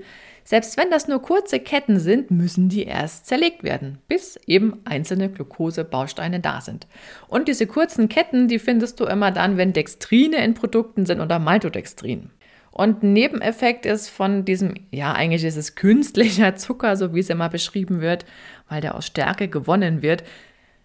selbst 0.49 0.78
wenn 0.78 0.90
das 0.90 1.09
nur 1.09 1.21
kurze 1.21 1.61
Ketten 1.61 2.00
sind, 2.00 2.31
müssen 2.31 2.71
die 2.71 2.85
erst 2.85 3.26
zerlegt 3.26 3.64
werden, 3.64 3.99
bis 4.09 4.40
eben 4.47 4.81
einzelne 4.87 5.28
Glukosebausteine 5.28 6.40
da 6.40 6.62
sind. 6.62 6.87
Und 7.26 7.49
diese 7.49 7.67
kurzen 7.67 8.09
Ketten, 8.09 8.49
die 8.49 8.59
findest 8.59 8.99
du 8.99 9.05
immer 9.05 9.31
dann, 9.31 9.59
wenn 9.59 9.75
Dextrine 9.75 10.43
in 10.43 10.55
Produkten 10.55 11.05
sind 11.05 11.21
oder 11.21 11.38
Maltodextrin. 11.38 12.31
Und 12.71 13.02
ein 13.02 13.12
Nebeneffekt 13.12 13.85
ist 13.85 14.09
von 14.09 14.47
diesem, 14.47 14.73
ja, 14.90 15.12
eigentlich 15.12 15.45
ist 15.45 15.59
es 15.59 15.75
künstlicher 15.75 16.55
Zucker, 16.57 16.97
so 16.97 17.14
wie 17.14 17.21
es 17.21 17.28
immer 17.28 17.50
beschrieben 17.50 18.00
wird, 18.00 18.25
weil 18.71 18.81
der 18.81 18.95
aus 18.95 19.05
Stärke 19.05 19.49
gewonnen 19.49 20.00
wird. 20.00 20.25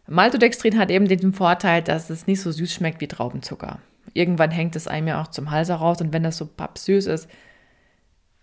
Maltodextrin 0.08 0.78
hat 0.78 0.92
eben 0.92 1.08
den 1.08 1.32
Vorteil, 1.32 1.82
dass 1.82 2.10
es 2.10 2.28
nicht 2.28 2.42
so 2.42 2.52
süß 2.52 2.74
schmeckt 2.74 3.00
wie 3.00 3.08
Traubenzucker. 3.08 3.80
Irgendwann 4.14 4.52
hängt 4.52 4.76
es 4.76 4.90
einem 4.90 5.08
ja 5.08 5.22
auch 5.22 5.30
zum 5.30 5.52
Hals 5.52 5.70
heraus 5.70 6.02
und 6.02 6.12
wenn 6.12 6.24
das 6.24 6.36
so 6.36 6.48
pappsüß 6.48 7.06
ist, 7.06 7.30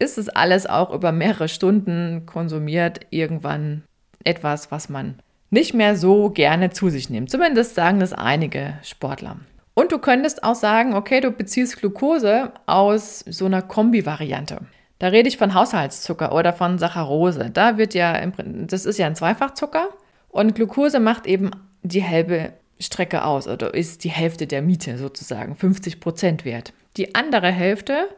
ist 0.01 0.19
es 0.19 0.29
alles 0.29 0.67
auch 0.67 0.93
über 0.93 1.13
mehrere 1.13 1.49
Stunden 1.49 2.27
konsumiert 2.27 3.01
irgendwann 3.11 3.85
etwas, 4.25 4.73
was 4.73 4.89
man 4.89 5.21
nicht 5.51 5.75
mehr 5.75 5.97
so 5.97 6.31
gerne 6.31 6.71
zu 6.71 6.91
sich 6.91 7.11
nimmt. 7.11 7.31
Zumindest 7.31 7.75
sagen 7.75 8.01
das 8.01 8.13
einige 8.13 8.75
Sportler. 8.83 9.37
Und 9.75 9.93
du 9.93 9.99
könntest 9.99 10.43
auch 10.43 10.55
sagen, 10.55 10.95
okay, 10.95 11.21
du 11.21 11.31
beziehst 11.31 11.79
Glucose 11.79 12.53
aus 12.67 13.21
so 13.29 13.47
einer 13.47 13.63
Kombi-Variante. 13.63 14.59
Da 14.99 15.09
rede 15.09 15.29
ich 15.29 15.39
von 15.39 15.55
Haushaltszucker 15.55 16.35
oder 16.35 16.53
von 16.53 16.79
Saccharose. 16.79 17.51
Da 17.51 17.79
wird 17.79 17.95
ja, 17.95 18.21
das 18.27 18.85
ist 18.85 18.99
ja 18.99 19.07
ein 19.07 19.17
Zweifachzucker 19.17 19.89
und 20.29 20.55
Glucose 20.55 21.01
macht 21.01 21.27
eben 21.27 21.51
die 21.83 22.05
halbe 22.05 22.53
Strecke 22.79 23.25
aus 23.25 23.49
oder 23.49 23.75
ist 23.75 24.05
die 24.05 24.11
Hälfte 24.11 24.47
der 24.47 24.63
Miete 24.63 24.99
sozusagen, 24.99 25.57
50 25.57 26.01
Prozent 26.01 26.45
wert. 26.45 26.73
Die 26.97 27.15
andere 27.15 27.51
Hälfte 27.51 28.09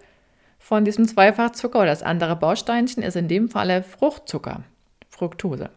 von 0.62 0.84
diesem 0.84 1.08
Zweifachzucker 1.08 1.80
oder 1.80 1.88
das 1.88 2.04
andere 2.04 2.36
Bausteinchen 2.36 3.02
ist 3.02 3.16
in 3.16 3.26
dem 3.26 3.48
Falle 3.48 3.82
Fruchtzucker, 3.82 4.62
Fructose. 5.08 5.70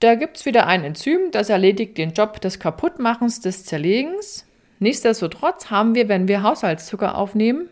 Da 0.00 0.14
gibt 0.14 0.38
es 0.38 0.46
wieder 0.46 0.66
ein 0.66 0.84
Enzym, 0.84 1.30
das 1.32 1.50
erledigt 1.50 1.98
den 1.98 2.14
Job 2.14 2.40
des 2.40 2.58
Kaputtmachens, 2.58 3.40
des 3.40 3.66
Zerlegens. 3.66 4.46
Nichtsdestotrotz 4.78 5.70
haben 5.70 5.94
wir, 5.94 6.08
wenn 6.08 6.28
wir 6.28 6.42
Haushaltszucker 6.42 7.16
aufnehmen, 7.16 7.68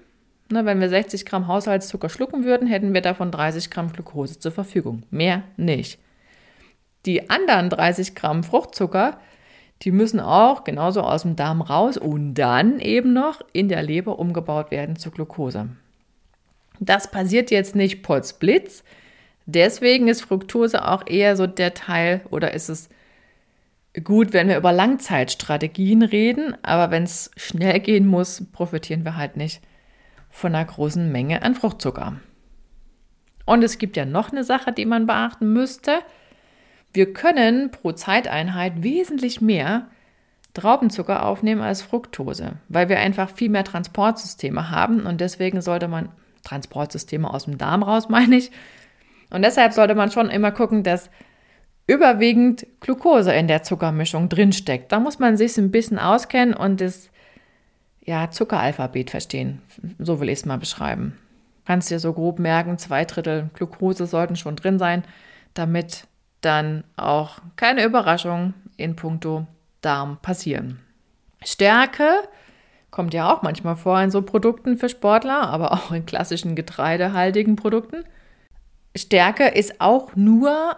ne, 0.50 0.66
wenn 0.66 0.80
wir 0.80 0.90
60 0.90 1.24
Gramm 1.24 1.48
Haushaltszucker 1.48 2.10
schlucken 2.10 2.44
würden, 2.44 2.68
hätten 2.68 2.92
wir 2.92 3.00
davon 3.00 3.30
30 3.30 3.70
Gramm 3.70 3.90
Glucose 3.90 4.38
zur 4.38 4.52
Verfügung. 4.52 5.04
Mehr 5.10 5.44
nicht. 5.56 5.98
Die 7.06 7.30
anderen 7.30 7.70
30 7.70 8.14
Gramm 8.14 8.44
Fruchtzucker, 8.44 9.18
die 9.80 9.92
müssen 9.92 10.20
auch 10.20 10.64
genauso 10.64 11.00
aus 11.00 11.22
dem 11.22 11.36
Darm 11.36 11.62
raus 11.62 11.96
und 11.96 12.34
dann 12.34 12.80
eben 12.80 13.14
noch 13.14 13.40
in 13.54 13.70
der 13.70 13.82
Leber 13.82 14.18
umgebaut 14.18 14.70
werden 14.70 14.96
zu 14.96 15.10
Glucose. 15.10 15.70
Das 16.80 17.10
passiert 17.10 17.50
jetzt 17.50 17.74
nicht 17.74 18.02
potzblitz. 18.02 18.84
Deswegen 19.46 20.08
ist 20.08 20.22
Fructose 20.22 20.86
auch 20.86 21.06
eher 21.06 21.36
so 21.36 21.46
der 21.46 21.74
Teil 21.74 22.22
oder 22.30 22.54
ist 22.54 22.68
es 22.68 22.88
gut, 24.02 24.32
wenn 24.32 24.48
wir 24.48 24.56
über 24.56 24.72
Langzeitstrategien 24.72 26.02
reden, 26.02 26.56
aber 26.62 26.90
wenn 26.90 27.04
es 27.04 27.30
schnell 27.36 27.78
gehen 27.80 28.06
muss, 28.06 28.44
profitieren 28.52 29.04
wir 29.04 29.16
halt 29.16 29.36
nicht 29.36 29.60
von 30.30 30.54
einer 30.54 30.64
großen 30.64 31.12
Menge 31.12 31.42
an 31.42 31.54
Fruchtzucker. 31.54 32.16
Und 33.46 33.62
es 33.62 33.78
gibt 33.78 33.96
ja 33.96 34.04
noch 34.04 34.32
eine 34.32 34.42
Sache, 34.42 34.72
die 34.72 34.86
man 34.86 35.06
beachten 35.06 35.52
müsste. 35.52 36.00
Wir 36.92 37.12
können 37.12 37.70
pro 37.70 37.92
Zeiteinheit 37.92 38.82
wesentlich 38.82 39.40
mehr 39.40 39.88
Traubenzucker 40.54 41.26
aufnehmen 41.26 41.60
als 41.60 41.82
Fructose, 41.82 42.54
weil 42.68 42.88
wir 42.88 42.98
einfach 42.98 43.30
viel 43.30 43.50
mehr 43.50 43.64
Transportsysteme 43.64 44.70
haben 44.70 45.04
und 45.04 45.20
deswegen 45.20 45.60
sollte 45.60 45.88
man 45.88 46.08
Transportsysteme 46.44 47.32
aus 47.32 47.44
dem 47.44 47.58
Darm 47.58 47.82
raus, 47.82 48.08
meine 48.08 48.36
ich, 48.36 48.50
Und 49.30 49.42
deshalb 49.42 49.72
sollte 49.72 49.94
man 49.94 50.10
schon 50.10 50.30
immer 50.30 50.52
gucken, 50.52 50.82
dass 50.82 51.10
überwiegend 51.86 52.66
Glucose 52.80 53.32
in 53.32 53.48
der 53.48 53.62
Zuckermischung 53.62 54.28
drinsteckt. 54.28 54.90
Da 54.92 55.00
muss 55.00 55.18
man 55.18 55.36
sich 55.36 55.56
ein 55.58 55.70
bisschen 55.70 55.98
auskennen 55.98 56.54
und 56.54 56.80
das 56.80 57.10
ja, 58.04 58.30
Zuckeralphabet 58.30 59.10
verstehen. 59.10 59.62
So 59.98 60.20
will 60.20 60.28
ich 60.28 60.40
es 60.40 60.46
mal 60.46 60.58
beschreiben. 60.58 61.18
Kannst 61.66 61.90
dir 61.90 61.98
so 61.98 62.12
grob 62.12 62.38
merken, 62.38 62.78
zwei 62.78 63.04
Drittel 63.04 63.50
Glucose 63.54 64.06
sollten 64.06 64.36
schon 64.36 64.56
drin 64.56 64.78
sein, 64.78 65.04
damit 65.54 66.06
dann 66.42 66.84
auch 66.96 67.38
keine 67.56 67.84
Überraschungen 67.84 68.54
in 68.76 68.96
puncto 68.96 69.46
Darm 69.80 70.18
passieren. 70.20 70.80
Stärke 71.42 72.10
kommt 72.94 73.12
ja 73.12 73.34
auch 73.34 73.42
manchmal 73.42 73.74
vor 73.74 74.00
in 74.00 74.12
so 74.12 74.22
Produkten 74.22 74.78
für 74.78 74.88
Sportler, 74.88 75.48
aber 75.48 75.72
auch 75.72 75.90
in 75.90 76.06
klassischen 76.06 76.54
getreidehaltigen 76.54 77.56
Produkten. 77.56 78.04
Stärke 78.96 79.48
ist 79.48 79.80
auch 79.80 80.14
nur 80.14 80.76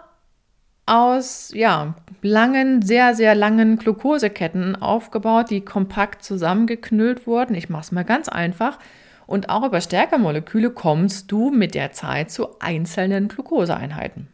aus 0.87 1.51
ja, 1.53 1.93
langen, 2.23 2.81
sehr, 2.81 3.13
sehr 3.13 3.35
langen 3.35 3.77
Glukoseketten 3.77 4.81
aufgebaut, 4.81 5.51
die 5.51 5.61
kompakt 5.61 6.23
zusammengeknüllt 6.23 7.27
wurden. 7.27 7.53
Ich 7.53 7.69
mache 7.69 7.83
es 7.83 7.91
mal 7.91 8.03
ganz 8.03 8.29
einfach. 8.29 8.79
Und 9.27 9.49
auch 9.49 9.63
über 9.63 9.79
Stärkemoleküle 9.79 10.71
kommst 10.71 11.31
du 11.31 11.51
mit 11.51 11.75
der 11.75 11.91
Zeit 11.91 12.31
zu 12.31 12.59
einzelnen 12.59 13.27
Glukoseeinheiten. 13.27 14.27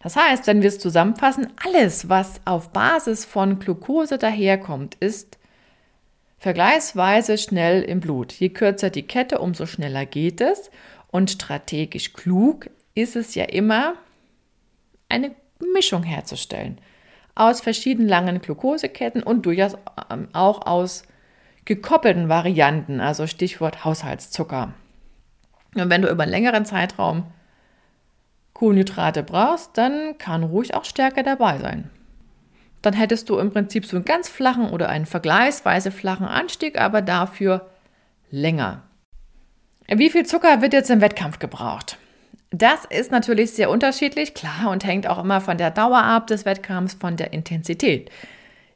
Das 0.00 0.16
heißt, 0.16 0.48
wenn 0.48 0.62
wir 0.62 0.68
es 0.68 0.80
zusammenfassen, 0.80 1.46
alles, 1.64 2.08
was 2.08 2.40
auf 2.44 2.70
Basis 2.70 3.24
von 3.24 3.60
Glucose 3.60 4.18
daherkommt, 4.18 4.96
ist 4.96 5.38
vergleichsweise 6.44 7.38
schnell 7.38 7.80
im 7.80 8.00
Blut. 8.00 8.34
Je 8.34 8.50
kürzer 8.50 8.90
die 8.90 9.06
Kette, 9.06 9.38
umso 9.38 9.64
schneller 9.64 10.04
geht 10.04 10.42
es. 10.42 10.70
Und 11.10 11.30
strategisch 11.30 12.12
klug 12.12 12.68
ist 12.94 13.16
es 13.16 13.34
ja 13.34 13.44
immer, 13.44 13.94
eine 15.08 15.34
Mischung 15.72 16.02
herzustellen. 16.02 16.76
Aus 17.34 17.62
verschiedenen 17.62 18.10
langen 18.10 18.42
Glukoseketten 18.42 19.22
und 19.22 19.46
durchaus 19.46 19.78
ähm, 20.10 20.28
auch 20.34 20.66
aus 20.66 21.04
gekoppelten 21.64 22.28
Varianten, 22.28 23.00
also 23.00 23.26
Stichwort 23.26 23.86
Haushaltszucker. 23.86 24.74
Und 25.74 25.88
wenn 25.88 26.02
du 26.02 26.10
über 26.10 26.24
einen 26.24 26.32
längeren 26.32 26.66
Zeitraum 26.66 27.24
Kohlenhydrate 28.52 29.22
brauchst, 29.22 29.78
dann 29.78 30.18
kann 30.18 30.42
ruhig 30.42 30.74
auch 30.74 30.84
Stärke 30.84 31.22
dabei 31.22 31.56
sein. 31.56 31.88
Dann 32.84 32.92
hättest 32.92 33.30
du 33.30 33.38
im 33.38 33.50
Prinzip 33.50 33.86
so 33.86 33.96
einen 33.96 34.04
ganz 34.04 34.28
flachen 34.28 34.68
oder 34.68 34.90
einen 34.90 35.06
vergleichsweise 35.06 35.90
flachen 35.90 36.26
Anstieg, 36.26 36.78
aber 36.78 37.00
dafür 37.00 37.70
länger. 38.30 38.82
Wie 39.88 40.10
viel 40.10 40.26
Zucker 40.26 40.60
wird 40.60 40.74
jetzt 40.74 40.90
im 40.90 41.00
Wettkampf 41.00 41.38
gebraucht? 41.38 41.96
Das 42.50 42.84
ist 42.84 43.10
natürlich 43.10 43.52
sehr 43.52 43.70
unterschiedlich, 43.70 44.34
klar, 44.34 44.70
und 44.70 44.84
hängt 44.84 45.06
auch 45.06 45.18
immer 45.18 45.40
von 45.40 45.56
der 45.56 45.70
Dauer 45.70 46.02
ab 46.02 46.26
des 46.26 46.44
Wettkampfs, 46.44 46.92
von 46.92 47.16
der 47.16 47.32
Intensität. 47.32 48.10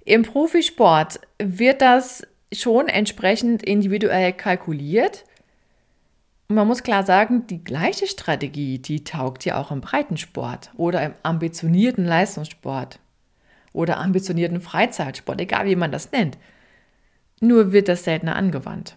Im 0.06 0.22
Profisport 0.22 1.20
wird 1.38 1.82
das 1.82 2.26
schon 2.50 2.88
entsprechend 2.88 3.62
individuell 3.62 4.32
kalkuliert. 4.32 5.26
Und 6.48 6.56
man 6.56 6.66
muss 6.66 6.82
klar 6.82 7.04
sagen, 7.04 7.46
die 7.46 7.62
gleiche 7.62 8.06
Strategie, 8.06 8.78
die 8.78 9.04
taugt 9.04 9.44
ja 9.44 9.60
auch 9.60 9.70
im 9.70 9.82
Breitensport 9.82 10.70
oder 10.78 11.02
im 11.02 11.12
ambitionierten 11.22 12.06
Leistungssport 12.06 13.00
oder 13.72 13.98
ambitionierten 13.98 14.60
Freizeitsport, 14.60 15.40
egal 15.40 15.66
wie 15.66 15.76
man 15.76 15.92
das 15.92 16.12
nennt. 16.12 16.38
Nur 17.40 17.72
wird 17.72 17.88
das 17.88 18.04
seltener 18.04 18.36
angewandt. 18.36 18.96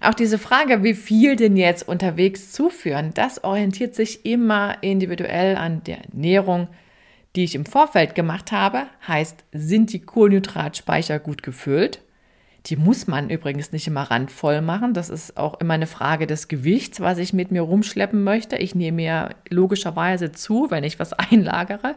Auch 0.00 0.14
diese 0.14 0.38
Frage, 0.38 0.82
wie 0.82 0.94
viel 0.94 1.34
denn 1.36 1.56
jetzt 1.56 1.88
unterwegs 1.88 2.52
zuführen, 2.52 3.12
das 3.14 3.42
orientiert 3.42 3.94
sich 3.94 4.26
immer 4.26 4.82
individuell 4.82 5.56
an 5.56 5.82
der 5.84 6.04
Ernährung, 6.04 6.68
die 7.36 7.44
ich 7.44 7.54
im 7.54 7.64
Vorfeld 7.64 8.14
gemacht 8.14 8.52
habe. 8.52 8.86
Heißt, 9.08 9.44
sind 9.52 9.92
die 9.92 10.00
Kohlenhydratspeicher 10.00 11.18
gut 11.18 11.42
gefüllt? 11.42 12.03
Die 12.66 12.76
muss 12.76 13.06
man 13.06 13.28
übrigens 13.28 13.72
nicht 13.72 13.86
immer 13.86 14.10
randvoll 14.10 14.62
machen. 14.62 14.94
Das 14.94 15.10
ist 15.10 15.36
auch 15.36 15.60
immer 15.60 15.74
eine 15.74 15.86
Frage 15.86 16.26
des 16.26 16.48
Gewichts, 16.48 17.00
was 17.00 17.18
ich 17.18 17.34
mit 17.34 17.50
mir 17.50 17.60
rumschleppen 17.60 18.24
möchte. 18.24 18.56
Ich 18.56 18.74
nehme 18.74 18.96
mir 18.96 19.30
logischerweise 19.50 20.32
zu, 20.32 20.70
wenn 20.70 20.84
ich 20.84 20.98
was 20.98 21.12
einlagere. 21.12 21.94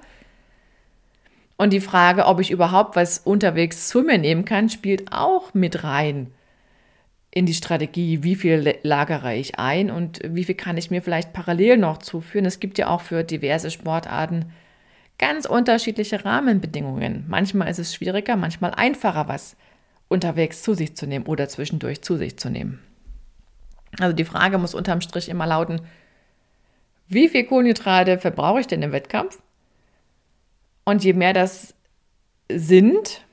Und 1.56 1.71
die 1.71 1.82
Frage, 1.82 2.25
ob 2.25 2.39
ich 2.39 2.51
überhaupt 2.51 2.95
was 2.95 3.19
unterwegs 3.19 3.88
zu 3.88 4.01
mir 4.01 4.17
nehmen 4.17 4.45
kann, 4.45 4.69
spielt 4.69 5.12
auch 5.12 5.53
mit 5.53 5.84
rein 5.84 6.32
in 7.32 7.45
die 7.45 7.53
Strategie, 7.53 8.23
wie 8.23 8.36
viel 8.36 8.75
lagere 8.84 9.36
ich 9.36 9.60
ein 9.60 9.91
und 9.91 10.21
wie 10.23 10.43
viel 10.43 10.56
kann 10.56 10.77
ich 10.77 10.91
mir 10.91 11.01
vielleicht 11.01 11.34
parallel 11.34 11.77
noch 11.77 11.97
zuführen. 11.97 12.45
Es 12.45 12.60
gibt 12.60 12.77
ja 12.77 12.88
auch 12.88 13.01
für 13.01 13.23
diverse 13.23 13.69
Sportarten 13.69 14.51
ganz 15.19 15.45
unterschiedliche 15.45 16.25
Rahmenbedingungen. 16.25 17.25
Manchmal 17.27 17.69
ist 17.69 17.80
es 17.80 17.93
schwieriger, 17.93 18.36
manchmal 18.36 18.71
einfacher, 18.71 19.27
was 19.27 19.56
unterwegs 20.08 20.62
zu 20.62 20.74
sich 20.74 20.96
zu 20.96 21.08
nehmen 21.08 21.26
oder 21.26 21.50
zwischendurch 21.50 22.02
zu 22.02 22.17
sich 22.17 22.38
zu 22.38 22.50
nehmen. 22.50 22.80
Also 24.00 24.13
die 24.13 24.26
Frage 24.26 24.58
muss 24.58 24.76
unterm 24.76 25.02
Strich 25.02 25.30
immer 25.30 25.48
lauten, 25.48 25.82
wie 27.08 27.30
viel 27.30 27.46
Kohlenhydrate 27.46 28.17
verbrauche 28.17 28.60
ich 28.60 28.67
denn 28.67 28.82
im 28.82 28.91
Wettkampf? 28.91 29.41
Und 30.84 31.04
je 31.04 31.13
mehr 31.13 31.34
das 31.34 31.74
sind, 32.52 33.26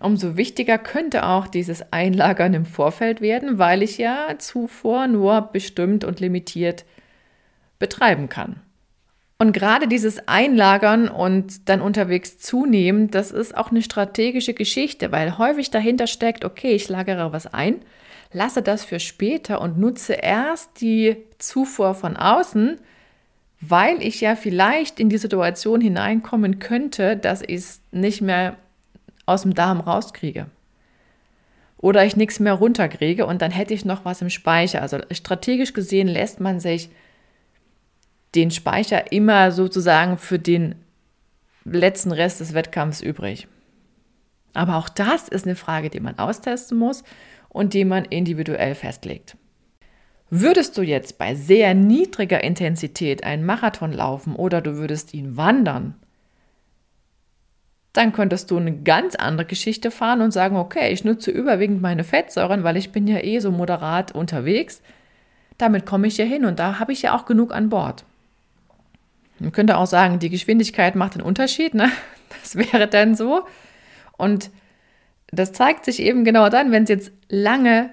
umso 0.00 0.36
wichtiger 0.36 0.78
könnte 0.78 1.26
auch 1.26 1.46
dieses 1.46 1.92
Einlagern 1.92 2.54
im 2.54 2.66
Vorfeld 2.66 3.20
werden, 3.20 3.58
weil 3.58 3.82
ich 3.82 3.98
ja 3.98 4.34
zuvor 4.38 5.06
nur 5.06 5.40
bestimmt 5.40 6.04
und 6.04 6.20
limitiert 6.20 6.84
betreiben 7.78 8.28
kann. 8.28 8.60
Und 9.38 9.52
gerade 9.52 9.86
dieses 9.86 10.28
Einlagern 10.28 11.08
und 11.08 11.68
dann 11.68 11.82
unterwegs 11.82 12.38
zunehmen, 12.38 13.10
das 13.10 13.32
ist 13.32 13.56
auch 13.56 13.70
eine 13.70 13.82
strategische 13.82 14.54
Geschichte, 14.54 15.12
weil 15.12 15.36
häufig 15.36 15.70
dahinter 15.70 16.06
steckt, 16.06 16.44
okay, 16.44 16.72
ich 16.72 16.88
lagere 16.88 17.32
was 17.32 17.46
ein, 17.52 17.80
lasse 18.32 18.62
das 18.62 18.84
für 18.84 18.98
später 18.98 19.60
und 19.60 19.78
nutze 19.78 20.14
erst 20.14 20.80
die 20.80 21.18
Zufuhr 21.38 21.94
von 21.94 22.16
außen, 22.16 22.78
weil 23.60 24.02
ich 24.02 24.22
ja 24.22 24.36
vielleicht 24.36 25.00
in 25.00 25.10
die 25.10 25.18
Situation 25.18 25.82
hineinkommen 25.82 26.58
könnte, 26.58 27.16
dass 27.16 27.42
ich 27.42 27.56
es 27.56 27.80
nicht 27.92 28.22
mehr 28.22 28.56
aus 29.26 29.42
dem 29.42 29.54
Darm 29.54 29.80
rauskriege. 29.80 30.46
Oder 31.78 32.06
ich 32.06 32.16
nichts 32.16 32.40
mehr 32.40 32.54
runterkriege 32.54 33.26
und 33.26 33.42
dann 33.42 33.50
hätte 33.50 33.74
ich 33.74 33.84
noch 33.84 34.06
was 34.06 34.22
im 34.22 34.30
Speicher. 34.30 34.80
Also 34.80 34.98
strategisch 35.10 35.74
gesehen 35.74 36.08
lässt 36.08 36.40
man 36.40 36.58
sich 36.58 36.88
den 38.36 38.50
Speicher 38.50 39.10
immer 39.12 39.50
sozusagen 39.50 40.18
für 40.18 40.38
den 40.38 40.76
letzten 41.64 42.12
Rest 42.12 42.40
des 42.40 42.54
Wettkampfs 42.54 43.00
übrig. 43.00 43.48
Aber 44.54 44.76
auch 44.76 44.88
das 44.88 45.28
ist 45.28 45.46
eine 45.46 45.56
Frage, 45.56 45.90
die 45.90 46.00
man 46.00 46.18
austesten 46.18 46.78
muss 46.78 47.02
und 47.48 47.74
die 47.74 47.84
man 47.84 48.04
individuell 48.04 48.74
festlegt. 48.74 49.36
Würdest 50.30 50.76
du 50.76 50.82
jetzt 50.82 51.18
bei 51.18 51.34
sehr 51.34 51.74
niedriger 51.74 52.42
Intensität 52.42 53.22
einen 53.22 53.44
Marathon 53.44 53.92
laufen 53.92 54.34
oder 54.34 54.60
du 54.60 54.76
würdest 54.76 55.14
ihn 55.14 55.36
wandern, 55.36 55.94
dann 57.92 58.12
könntest 58.12 58.50
du 58.50 58.58
eine 58.58 58.76
ganz 58.76 59.14
andere 59.14 59.46
Geschichte 59.46 59.90
fahren 59.90 60.20
und 60.20 60.32
sagen, 60.32 60.56
okay, 60.56 60.92
ich 60.92 61.04
nutze 61.04 61.30
überwiegend 61.30 61.80
meine 61.80 62.04
Fettsäuren, 62.04 62.62
weil 62.62 62.76
ich 62.76 62.92
bin 62.92 63.06
ja 63.06 63.22
eh 63.22 63.38
so 63.38 63.50
moderat 63.50 64.12
unterwegs. 64.12 64.82
Damit 65.56 65.86
komme 65.86 66.06
ich 66.06 66.18
ja 66.18 66.24
hin 66.24 66.44
und 66.44 66.58
da 66.58 66.78
habe 66.78 66.92
ich 66.92 67.02
ja 67.02 67.16
auch 67.16 67.24
genug 67.24 67.54
an 67.54 67.70
Bord. 67.70 68.04
Man 69.38 69.52
könnte 69.52 69.76
auch 69.76 69.86
sagen, 69.86 70.18
die 70.18 70.30
Geschwindigkeit 70.30 70.94
macht 70.94 71.14
den 71.14 71.22
Unterschied, 71.22 71.74
ne? 71.74 71.90
Das 72.42 72.56
wäre 72.56 72.88
dann 72.88 73.14
so. 73.14 73.46
Und 74.16 74.50
das 75.30 75.52
zeigt 75.52 75.84
sich 75.84 76.00
eben 76.00 76.24
genau 76.24 76.48
dann, 76.48 76.72
wenn 76.72 76.84
es 76.84 76.88
jetzt 76.88 77.12
lange 77.28 77.90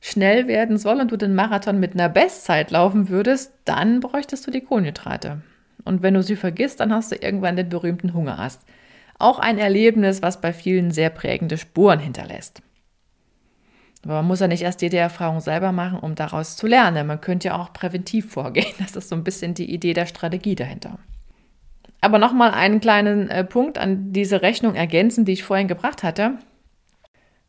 schnell 0.00 0.46
werden 0.46 0.78
soll 0.78 1.00
und 1.00 1.10
du 1.12 1.16
den 1.16 1.34
Marathon 1.34 1.80
mit 1.80 1.94
einer 1.94 2.08
Bestzeit 2.08 2.70
laufen 2.70 3.08
würdest, 3.08 3.52
dann 3.64 4.00
bräuchtest 4.00 4.46
du 4.46 4.50
die 4.50 4.60
Kohlenhydrate. 4.60 5.42
Und 5.84 6.02
wenn 6.02 6.14
du 6.14 6.22
sie 6.22 6.36
vergisst, 6.36 6.80
dann 6.80 6.92
hast 6.92 7.12
du 7.12 7.16
irgendwann 7.16 7.56
den 7.56 7.68
berühmten 7.68 8.12
Hungerast. 8.14 8.62
Auch 9.18 9.38
ein 9.38 9.58
Erlebnis, 9.58 10.22
was 10.22 10.40
bei 10.40 10.52
vielen 10.52 10.90
sehr 10.90 11.10
prägende 11.10 11.56
Spuren 11.56 12.00
hinterlässt. 12.00 12.62
Aber 14.04 14.14
man 14.14 14.26
muss 14.26 14.40
ja 14.40 14.48
nicht 14.48 14.62
erst 14.62 14.82
jede 14.82 14.98
Erfahrung 14.98 15.40
selber 15.40 15.72
machen, 15.72 15.98
um 15.98 16.14
daraus 16.14 16.56
zu 16.56 16.66
lernen. 16.66 17.06
Man 17.06 17.20
könnte 17.20 17.48
ja 17.48 17.58
auch 17.58 17.72
präventiv 17.72 18.30
vorgehen. 18.30 18.74
Das 18.78 18.96
ist 18.96 19.08
so 19.08 19.16
ein 19.16 19.24
bisschen 19.24 19.54
die 19.54 19.72
Idee 19.72 19.94
der 19.94 20.06
Strategie 20.06 20.54
dahinter. 20.54 20.98
Aber 22.00 22.18
nochmal 22.18 22.50
einen 22.50 22.80
kleinen 22.80 23.30
äh, 23.30 23.44
Punkt 23.44 23.78
an 23.78 24.12
diese 24.12 24.42
Rechnung 24.42 24.74
ergänzen, 24.74 25.24
die 25.24 25.32
ich 25.32 25.42
vorhin 25.42 25.68
gebracht 25.68 26.02
hatte. 26.02 26.38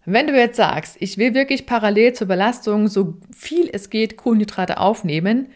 Wenn 0.05 0.27
du 0.27 0.37
jetzt 0.37 0.55
sagst, 0.55 0.97
ich 0.99 1.17
will 1.17 1.33
wirklich 1.33 1.65
parallel 1.65 2.13
zur 2.13 2.27
Belastung 2.27 2.87
so 2.87 3.17
viel 3.35 3.69
es 3.73 3.89
geht 3.89 4.17
Kohlenhydrate 4.17 4.79
aufnehmen, 4.79 5.47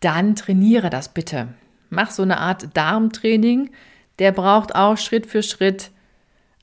dann 0.00 0.36
trainiere 0.36 0.90
das 0.90 1.12
bitte. 1.12 1.48
Mach 1.90 2.10
so 2.10 2.22
eine 2.22 2.38
Art 2.38 2.68
Darmtraining. 2.74 3.70
Der 4.18 4.32
braucht 4.32 4.74
auch 4.74 4.96
Schritt 4.96 5.26
für 5.26 5.42
Schritt 5.42 5.90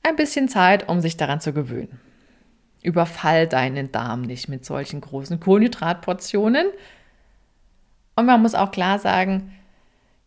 ein 0.02 0.16
bisschen 0.16 0.48
Zeit, 0.48 0.88
um 0.88 1.00
sich 1.00 1.16
daran 1.16 1.40
zu 1.40 1.52
gewöhnen. 1.52 2.00
Überfall 2.84 3.48
deinen 3.48 3.90
Darm 3.90 4.22
nicht 4.22 4.48
mit 4.48 4.64
solchen 4.64 5.00
großen 5.00 5.40
Kohlenhydratportionen. 5.40 6.66
Und 8.14 8.26
man 8.26 8.42
muss 8.42 8.54
auch 8.54 8.70
klar 8.70 9.00
sagen, 9.00 9.52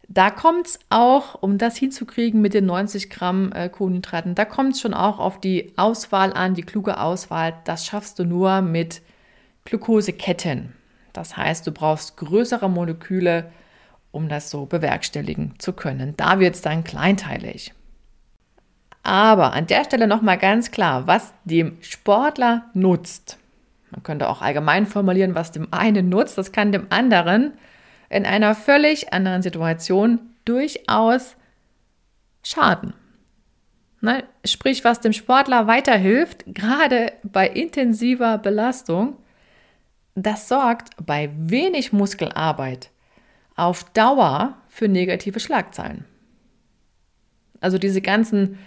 da 0.10 0.32
kommt 0.32 0.68
es 0.68 0.80
auch, 0.90 1.42
um 1.42 1.58
das 1.58 1.78
hinzukriegen 1.78 2.42
mit 2.42 2.54
den 2.54 2.66
90 2.66 3.10
Gramm 3.10 3.52
äh, 3.52 3.70
Kohlenhydraten, 3.70 4.36
da 4.36 4.46
kommt 4.46 4.74
es 4.74 4.82
schon 4.82 4.94
auch 4.94 5.20
auf 5.20 5.40
die 5.40 5.74
Auswahl 5.78 6.34
an, 6.34 6.56
die 6.56 6.64
kluge 6.64 7.00
Auswahl. 7.00 7.54
Das 7.66 7.86
schaffst 7.86 8.18
du 8.20 8.26
nur 8.26 8.62
mit 8.62 9.02
Glukoseketten. 9.66 10.74
Das 11.14 11.36
heißt, 11.36 11.68
du 11.68 11.72
brauchst 11.72 12.18
größere 12.18 12.70
Moleküle, 12.70 13.52
um 14.12 14.30
das 14.30 14.50
so 14.50 14.66
bewerkstelligen 14.66 15.56
zu 15.60 15.74
können. 15.74 16.16
Da 16.16 16.40
wird 16.40 16.56
es 16.56 16.62
dann 16.62 16.84
kleinteilig. 16.84 17.74
Aber 19.08 19.54
an 19.54 19.68
der 19.68 19.86
Stelle 19.86 20.06
nochmal 20.06 20.38
ganz 20.38 20.70
klar, 20.70 21.08
was 21.08 21.32
dem 21.46 21.78
Sportler 21.80 22.66
nutzt. 22.74 23.38
Man 23.90 24.04
könnte 24.04 24.28
auch 24.28 24.42
allgemein 24.42 24.86
formulieren, 24.86 25.34
was 25.34 25.54
dem 25.54 25.70
einen 25.72 26.10
nutzt, 26.10 26.38
das 26.38 26.52
kann 26.52 26.74
dem 26.74 26.88
anderen 26.90 27.54
in 28.10 28.26
einer 28.26 28.54
völlig 28.54 29.14
anderen 29.14 29.42
Situation 29.42 30.20
durchaus 30.44 31.38
schaden. 32.44 32.94
Ne? 34.02 34.26
Sprich, 34.44 34.84
was 34.84 35.00
dem 35.00 35.14
Sportler 35.14 35.68
weiterhilft, 35.68 36.44
gerade 36.46 37.14
bei 37.24 37.48
intensiver 37.48 38.38
Belastung, 38.38 39.16
das 40.16 40.50
sorgt 40.50 40.90
bei 41.02 41.30
wenig 41.38 41.94
Muskelarbeit 41.94 42.90
auf 43.56 43.86
Dauer 43.86 44.58
für 44.68 44.90
negative 44.90 45.40
Schlagzeilen. 45.40 46.04
Also 47.62 47.78
diese 47.78 48.02
ganzen 48.02 48.58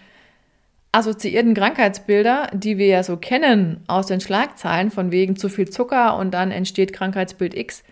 assoziierten 0.92 1.55
Krankheitsbilder, 1.55 2.48
die 2.53 2.79
wir 2.79 2.87
ja 2.87 3.03
so 3.03 3.16
kennen 3.16 3.83
aus 3.87 4.07
den 4.07 4.20
Schlagzeilen 4.20 4.90
von 4.90 5.12
wegen 5.12 5.37
zu 5.37 5.48
viel 5.48 5.70
Zucker 5.70 6.16
und 6.16 6.33
dann 6.33 6.50
entsteht 6.50 6.92
Krankheitsbild 6.92 7.57
X, 7.57 7.85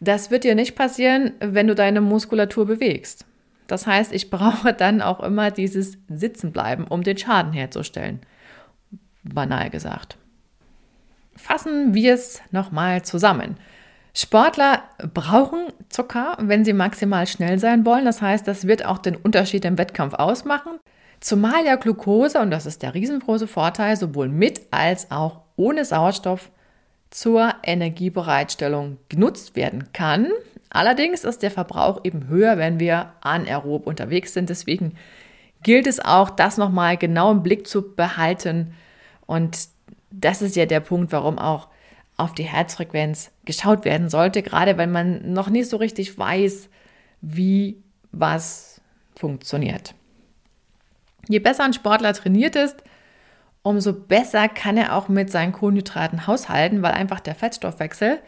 das 0.00 0.30
wird 0.30 0.44
dir 0.44 0.54
nicht 0.54 0.74
passieren, 0.74 1.32
wenn 1.40 1.66
du 1.66 1.74
deine 1.74 2.00
Muskulatur 2.00 2.66
bewegst. 2.66 3.26
Das 3.66 3.86
heißt, 3.86 4.12
ich 4.12 4.30
brauche 4.30 4.72
dann 4.72 5.00
auch 5.00 5.20
immer 5.20 5.50
dieses 5.50 5.98
Sitzenbleiben, 6.08 6.86
um 6.86 7.02
den 7.02 7.16
Schaden 7.16 7.52
herzustellen. 7.52 8.20
Banal 9.22 9.70
gesagt. 9.70 10.16
Fassen 11.36 11.94
wir 11.94 12.14
es 12.14 12.42
nochmal 12.50 13.02
zusammen. 13.02 13.56
Sportler 14.16 14.82
brauchen 15.12 15.66
Zucker, 15.88 16.36
wenn 16.40 16.64
sie 16.64 16.72
maximal 16.72 17.26
schnell 17.26 17.58
sein 17.58 17.84
wollen. 17.84 18.04
Das 18.04 18.22
heißt, 18.22 18.46
das 18.46 18.66
wird 18.66 18.84
auch 18.84 18.98
den 18.98 19.16
Unterschied 19.16 19.64
im 19.64 19.76
Wettkampf 19.76 20.14
ausmachen. 20.14 20.78
Zumal 21.24 21.64
ja 21.64 21.76
Glucose, 21.76 22.38
und 22.38 22.50
das 22.50 22.66
ist 22.66 22.82
der 22.82 22.92
riesengroße 22.92 23.46
Vorteil, 23.46 23.96
sowohl 23.96 24.28
mit 24.28 24.60
als 24.70 25.10
auch 25.10 25.40
ohne 25.56 25.86
Sauerstoff 25.86 26.50
zur 27.08 27.54
Energiebereitstellung 27.62 28.98
genutzt 29.08 29.56
werden 29.56 29.90
kann. 29.94 30.28
Allerdings 30.68 31.24
ist 31.24 31.42
der 31.42 31.50
Verbrauch 31.50 32.04
eben 32.04 32.28
höher, 32.28 32.58
wenn 32.58 32.78
wir 32.78 33.14
anaerob 33.22 33.86
unterwegs 33.86 34.34
sind. 34.34 34.50
Deswegen 34.50 34.96
gilt 35.62 35.86
es 35.86 35.98
auch, 35.98 36.28
das 36.28 36.58
nochmal 36.58 36.98
genau 36.98 37.32
im 37.32 37.42
Blick 37.42 37.66
zu 37.66 37.94
behalten. 37.94 38.74
Und 39.24 39.68
das 40.10 40.42
ist 40.42 40.56
ja 40.56 40.66
der 40.66 40.80
Punkt, 40.80 41.10
warum 41.10 41.38
auch 41.38 41.68
auf 42.18 42.34
die 42.34 42.42
Herzfrequenz 42.42 43.30
geschaut 43.46 43.86
werden 43.86 44.10
sollte, 44.10 44.42
gerade 44.42 44.76
wenn 44.76 44.92
man 44.92 45.32
noch 45.32 45.48
nicht 45.48 45.70
so 45.70 45.78
richtig 45.78 46.18
weiß, 46.18 46.68
wie 47.22 47.82
was 48.12 48.82
funktioniert. 49.16 49.94
Je 51.28 51.38
besser 51.38 51.64
ein 51.64 51.72
Sportler 51.72 52.12
trainiert 52.12 52.56
ist, 52.56 52.82
umso 53.62 53.92
besser 53.92 54.48
kann 54.48 54.76
er 54.76 54.94
auch 54.94 55.08
mit 55.08 55.30
seinen 55.30 55.52
Kohlenhydraten 55.52 56.26
haushalten, 56.26 56.82
weil 56.82 56.92
einfach 56.92 57.20
der 57.20 57.34
Fettstoffwechsel 57.34 58.20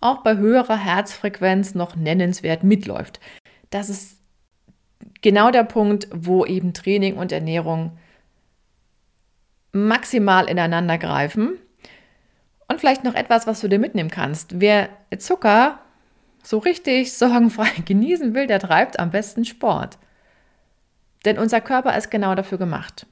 auch 0.00 0.22
bei 0.22 0.36
höherer 0.36 0.76
Herzfrequenz 0.76 1.74
noch 1.74 1.96
nennenswert 1.96 2.62
mitläuft. 2.62 3.20
Das 3.70 3.88
ist 3.88 4.18
genau 5.22 5.50
der 5.50 5.64
Punkt, 5.64 6.08
wo 6.12 6.44
eben 6.44 6.74
Training 6.74 7.16
und 7.16 7.32
Ernährung 7.32 7.98
maximal 9.72 10.48
ineinander 10.48 10.98
greifen. 10.98 11.58
Und 12.68 12.80
vielleicht 12.80 13.04
noch 13.04 13.14
etwas, 13.14 13.46
was 13.46 13.60
du 13.60 13.68
dir 13.68 13.78
mitnehmen 13.78 14.10
kannst. 14.10 14.60
Wer 14.60 14.88
Zucker 15.18 15.78
so 16.42 16.58
richtig 16.58 17.12
sorgenfrei 17.12 17.68
genießen 17.84 18.34
will, 18.34 18.46
der 18.46 18.58
treibt 18.58 18.98
am 18.98 19.10
besten 19.10 19.44
Sport. 19.44 19.98
Denn 21.26 21.38
unser 21.38 21.60
Körper 21.60 21.96
ist 21.96 22.10
genau 22.10 22.34
dafür 22.34 22.56
gemacht. 22.56 23.06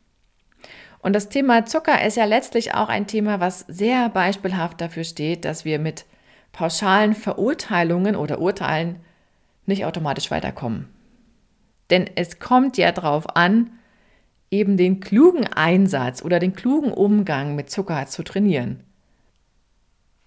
Und 1.01 1.13
das 1.13 1.29
Thema 1.29 1.67
Zucker 1.67 2.03
ist 2.03 2.17
ja 2.17 2.25
letztlich 2.25 2.73
auch 2.73 2.89
ein 2.89 3.07
Thema, 3.07 3.41
was 3.41 3.61
sehr 3.69 4.09
beispielhaft 4.09 4.81
dafür 4.81 5.05
steht, 5.05 5.45
dass 5.45 5.67
wir 5.67 5.79
mit 5.79 6.07
pauschalen 6.53 7.13
Verurteilungen 7.13 8.17
oder 8.17 8.41
Urteilen 8.41 9.01
nicht 9.67 9.85
automatisch 9.85 10.31
weiterkommen. 10.31 10.89
Denn 11.91 12.09
es 12.15 12.39
kommt 12.39 12.79
ja 12.79 12.91
darauf 12.93 13.37
an, 13.37 13.71
eben 14.51 14.77
den 14.77 15.01
klugen 15.01 15.47
Einsatz 15.47 16.23
oder 16.23 16.39
den 16.39 16.55
klugen 16.55 16.93
Umgang 16.93 17.55
mit 17.55 17.69
Zucker 17.71 18.07
zu 18.07 18.23
trainieren. 18.23 18.85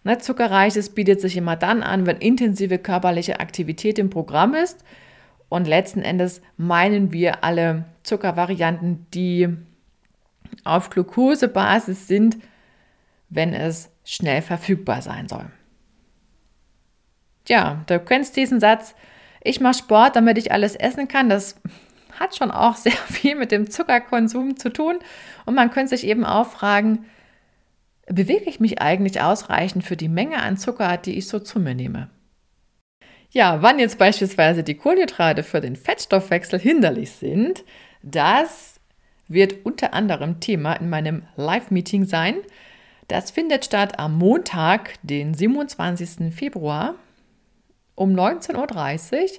Ne, 0.03 0.19
Zuckerreiches 0.19 0.89
bietet 0.89 1.21
sich 1.21 1.37
immer 1.37 1.55
dann 1.55 1.81
an, 1.81 2.05
wenn 2.05 2.17
intensive 2.17 2.77
körperliche 2.77 3.39
Aktivität 3.39 3.97
im 3.97 4.09
Programm 4.09 4.53
ist. 4.53 4.83
Und 5.49 5.67
letzten 5.67 6.01
Endes 6.01 6.41
meinen 6.57 7.11
wir 7.11 7.43
alle 7.43 7.85
Zuckervarianten, 8.03 9.05
die 9.13 9.49
auf 10.63 10.89
Glukosebasis 10.89 12.07
sind, 12.07 12.37
wenn 13.29 13.53
es 13.53 13.89
schnell 14.03 14.41
verfügbar 14.41 15.01
sein 15.01 15.27
soll. 15.27 15.45
Tja, 17.45 17.83
du 17.87 17.99
kennst 17.99 18.35
diesen 18.35 18.59
Satz, 18.59 18.95
ich 19.41 19.61
mache 19.61 19.77
Sport, 19.77 20.15
damit 20.15 20.37
ich 20.37 20.51
alles 20.51 20.75
essen 20.75 21.07
kann. 21.07 21.29
Das 21.29 21.55
hat 22.19 22.35
schon 22.35 22.51
auch 22.51 22.75
sehr 22.75 22.91
viel 23.07 23.35
mit 23.35 23.51
dem 23.51 23.69
Zuckerkonsum 23.69 24.57
zu 24.57 24.69
tun. 24.69 24.99
Und 25.45 25.55
man 25.55 25.71
könnte 25.71 25.95
sich 25.95 26.05
eben 26.05 26.25
auch 26.25 26.47
fragen, 26.47 27.05
bewege 28.07 28.49
ich 28.49 28.59
mich 28.59 28.81
eigentlich 28.81 29.21
ausreichend 29.21 29.83
für 29.83 29.97
die 29.97 30.09
Menge 30.09 30.41
an 30.41 30.57
Zucker, 30.57 30.97
die 30.97 31.17
ich 31.17 31.27
so 31.27 31.39
zu 31.39 31.59
mir 31.59 31.75
nehme? 31.75 32.09
Ja, 33.37 33.61
wann 33.61 33.77
jetzt 33.77 33.99
beispielsweise 33.99 34.63
die 34.63 34.73
Kohlenhydrate 34.73 35.43
für 35.43 35.61
den 35.61 35.75
Fettstoffwechsel 35.75 36.57
hinderlich 36.57 37.11
sind, 37.11 37.63
das 38.01 38.79
wird 39.27 39.63
unter 39.63 39.93
anderem 39.93 40.39
Thema 40.39 40.73
in 40.73 40.89
meinem 40.89 41.21
Live-Meeting 41.35 42.05
sein. 42.05 42.37
Das 43.07 43.29
findet 43.29 43.63
statt 43.63 43.99
am 43.99 44.17
Montag, 44.17 44.95
den 45.03 45.35
27. 45.35 46.33
Februar 46.33 46.95
um 47.93 48.15
19.30 48.15 48.55
Uhr 48.55 49.29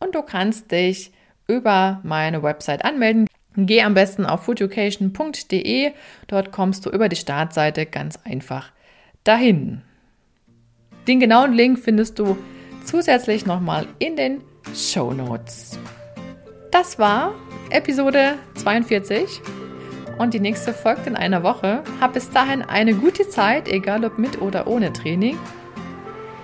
und 0.00 0.14
du 0.14 0.20
kannst 0.20 0.70
dich 0.70 1.10
über 1.48 2.00
meine 2.02 2.42
Website 2.42 2.84
anmelden. 2.84 3.26
Geh 3.56 3.80
am 3.80 3.94
besten 3.94 4.26
auf 4.26 4.44
foodeducation.de. 4.44 5.92
Dort 6.26 6.52
kommst 6.52 6.84
du 6.84 6.90
über 6.90 7.08
die 7.08 7.16
Startseite 7.16 7.86
ganz 7.86 8.18
einfach 8.22 8.70
dahin. 9.24 9.80
Den 11.08 11.20
genauen 11.20 11.54
Link 11.54 11.78
findest 11.78 12.18
du 12.18 12.36
zusätzlich 12.90 13.46
nochmal 13.46 13.86
in 14.00 14.16
den 14.16 14.42
Show 14.74 15.12
Notes. 15.12 15.78
Das 16.72 16.98
war 16.98 17.34
Episode 17.70 18.34
42 18.56 19.40
und 20.18 20.34
die 20.34 20.40
nächste 20.40 20.74
folgt 20.74 21.06
in 21.06 21.14
einer 21.14 21.44
Woche. 21.44 21.84
Hab 22.00 22.14
bis 22.14 22.30
dahin 22.30 22.62
eine 22.62 22.94
gute 22.94 23.28
Zeit, 23.28 23.68
egal 23.68 24.04
ob 24.04 24.18
mit 24.18 24.42
oder 24.42 24.66
ohne 24.66 24.92
Training. 24.92 25.38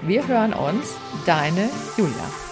Wir 0.03 0.27
hören 0.29 0.53
uns, 0.53 0.97
deine 1.27 1.69
Julia. 1.97 2.46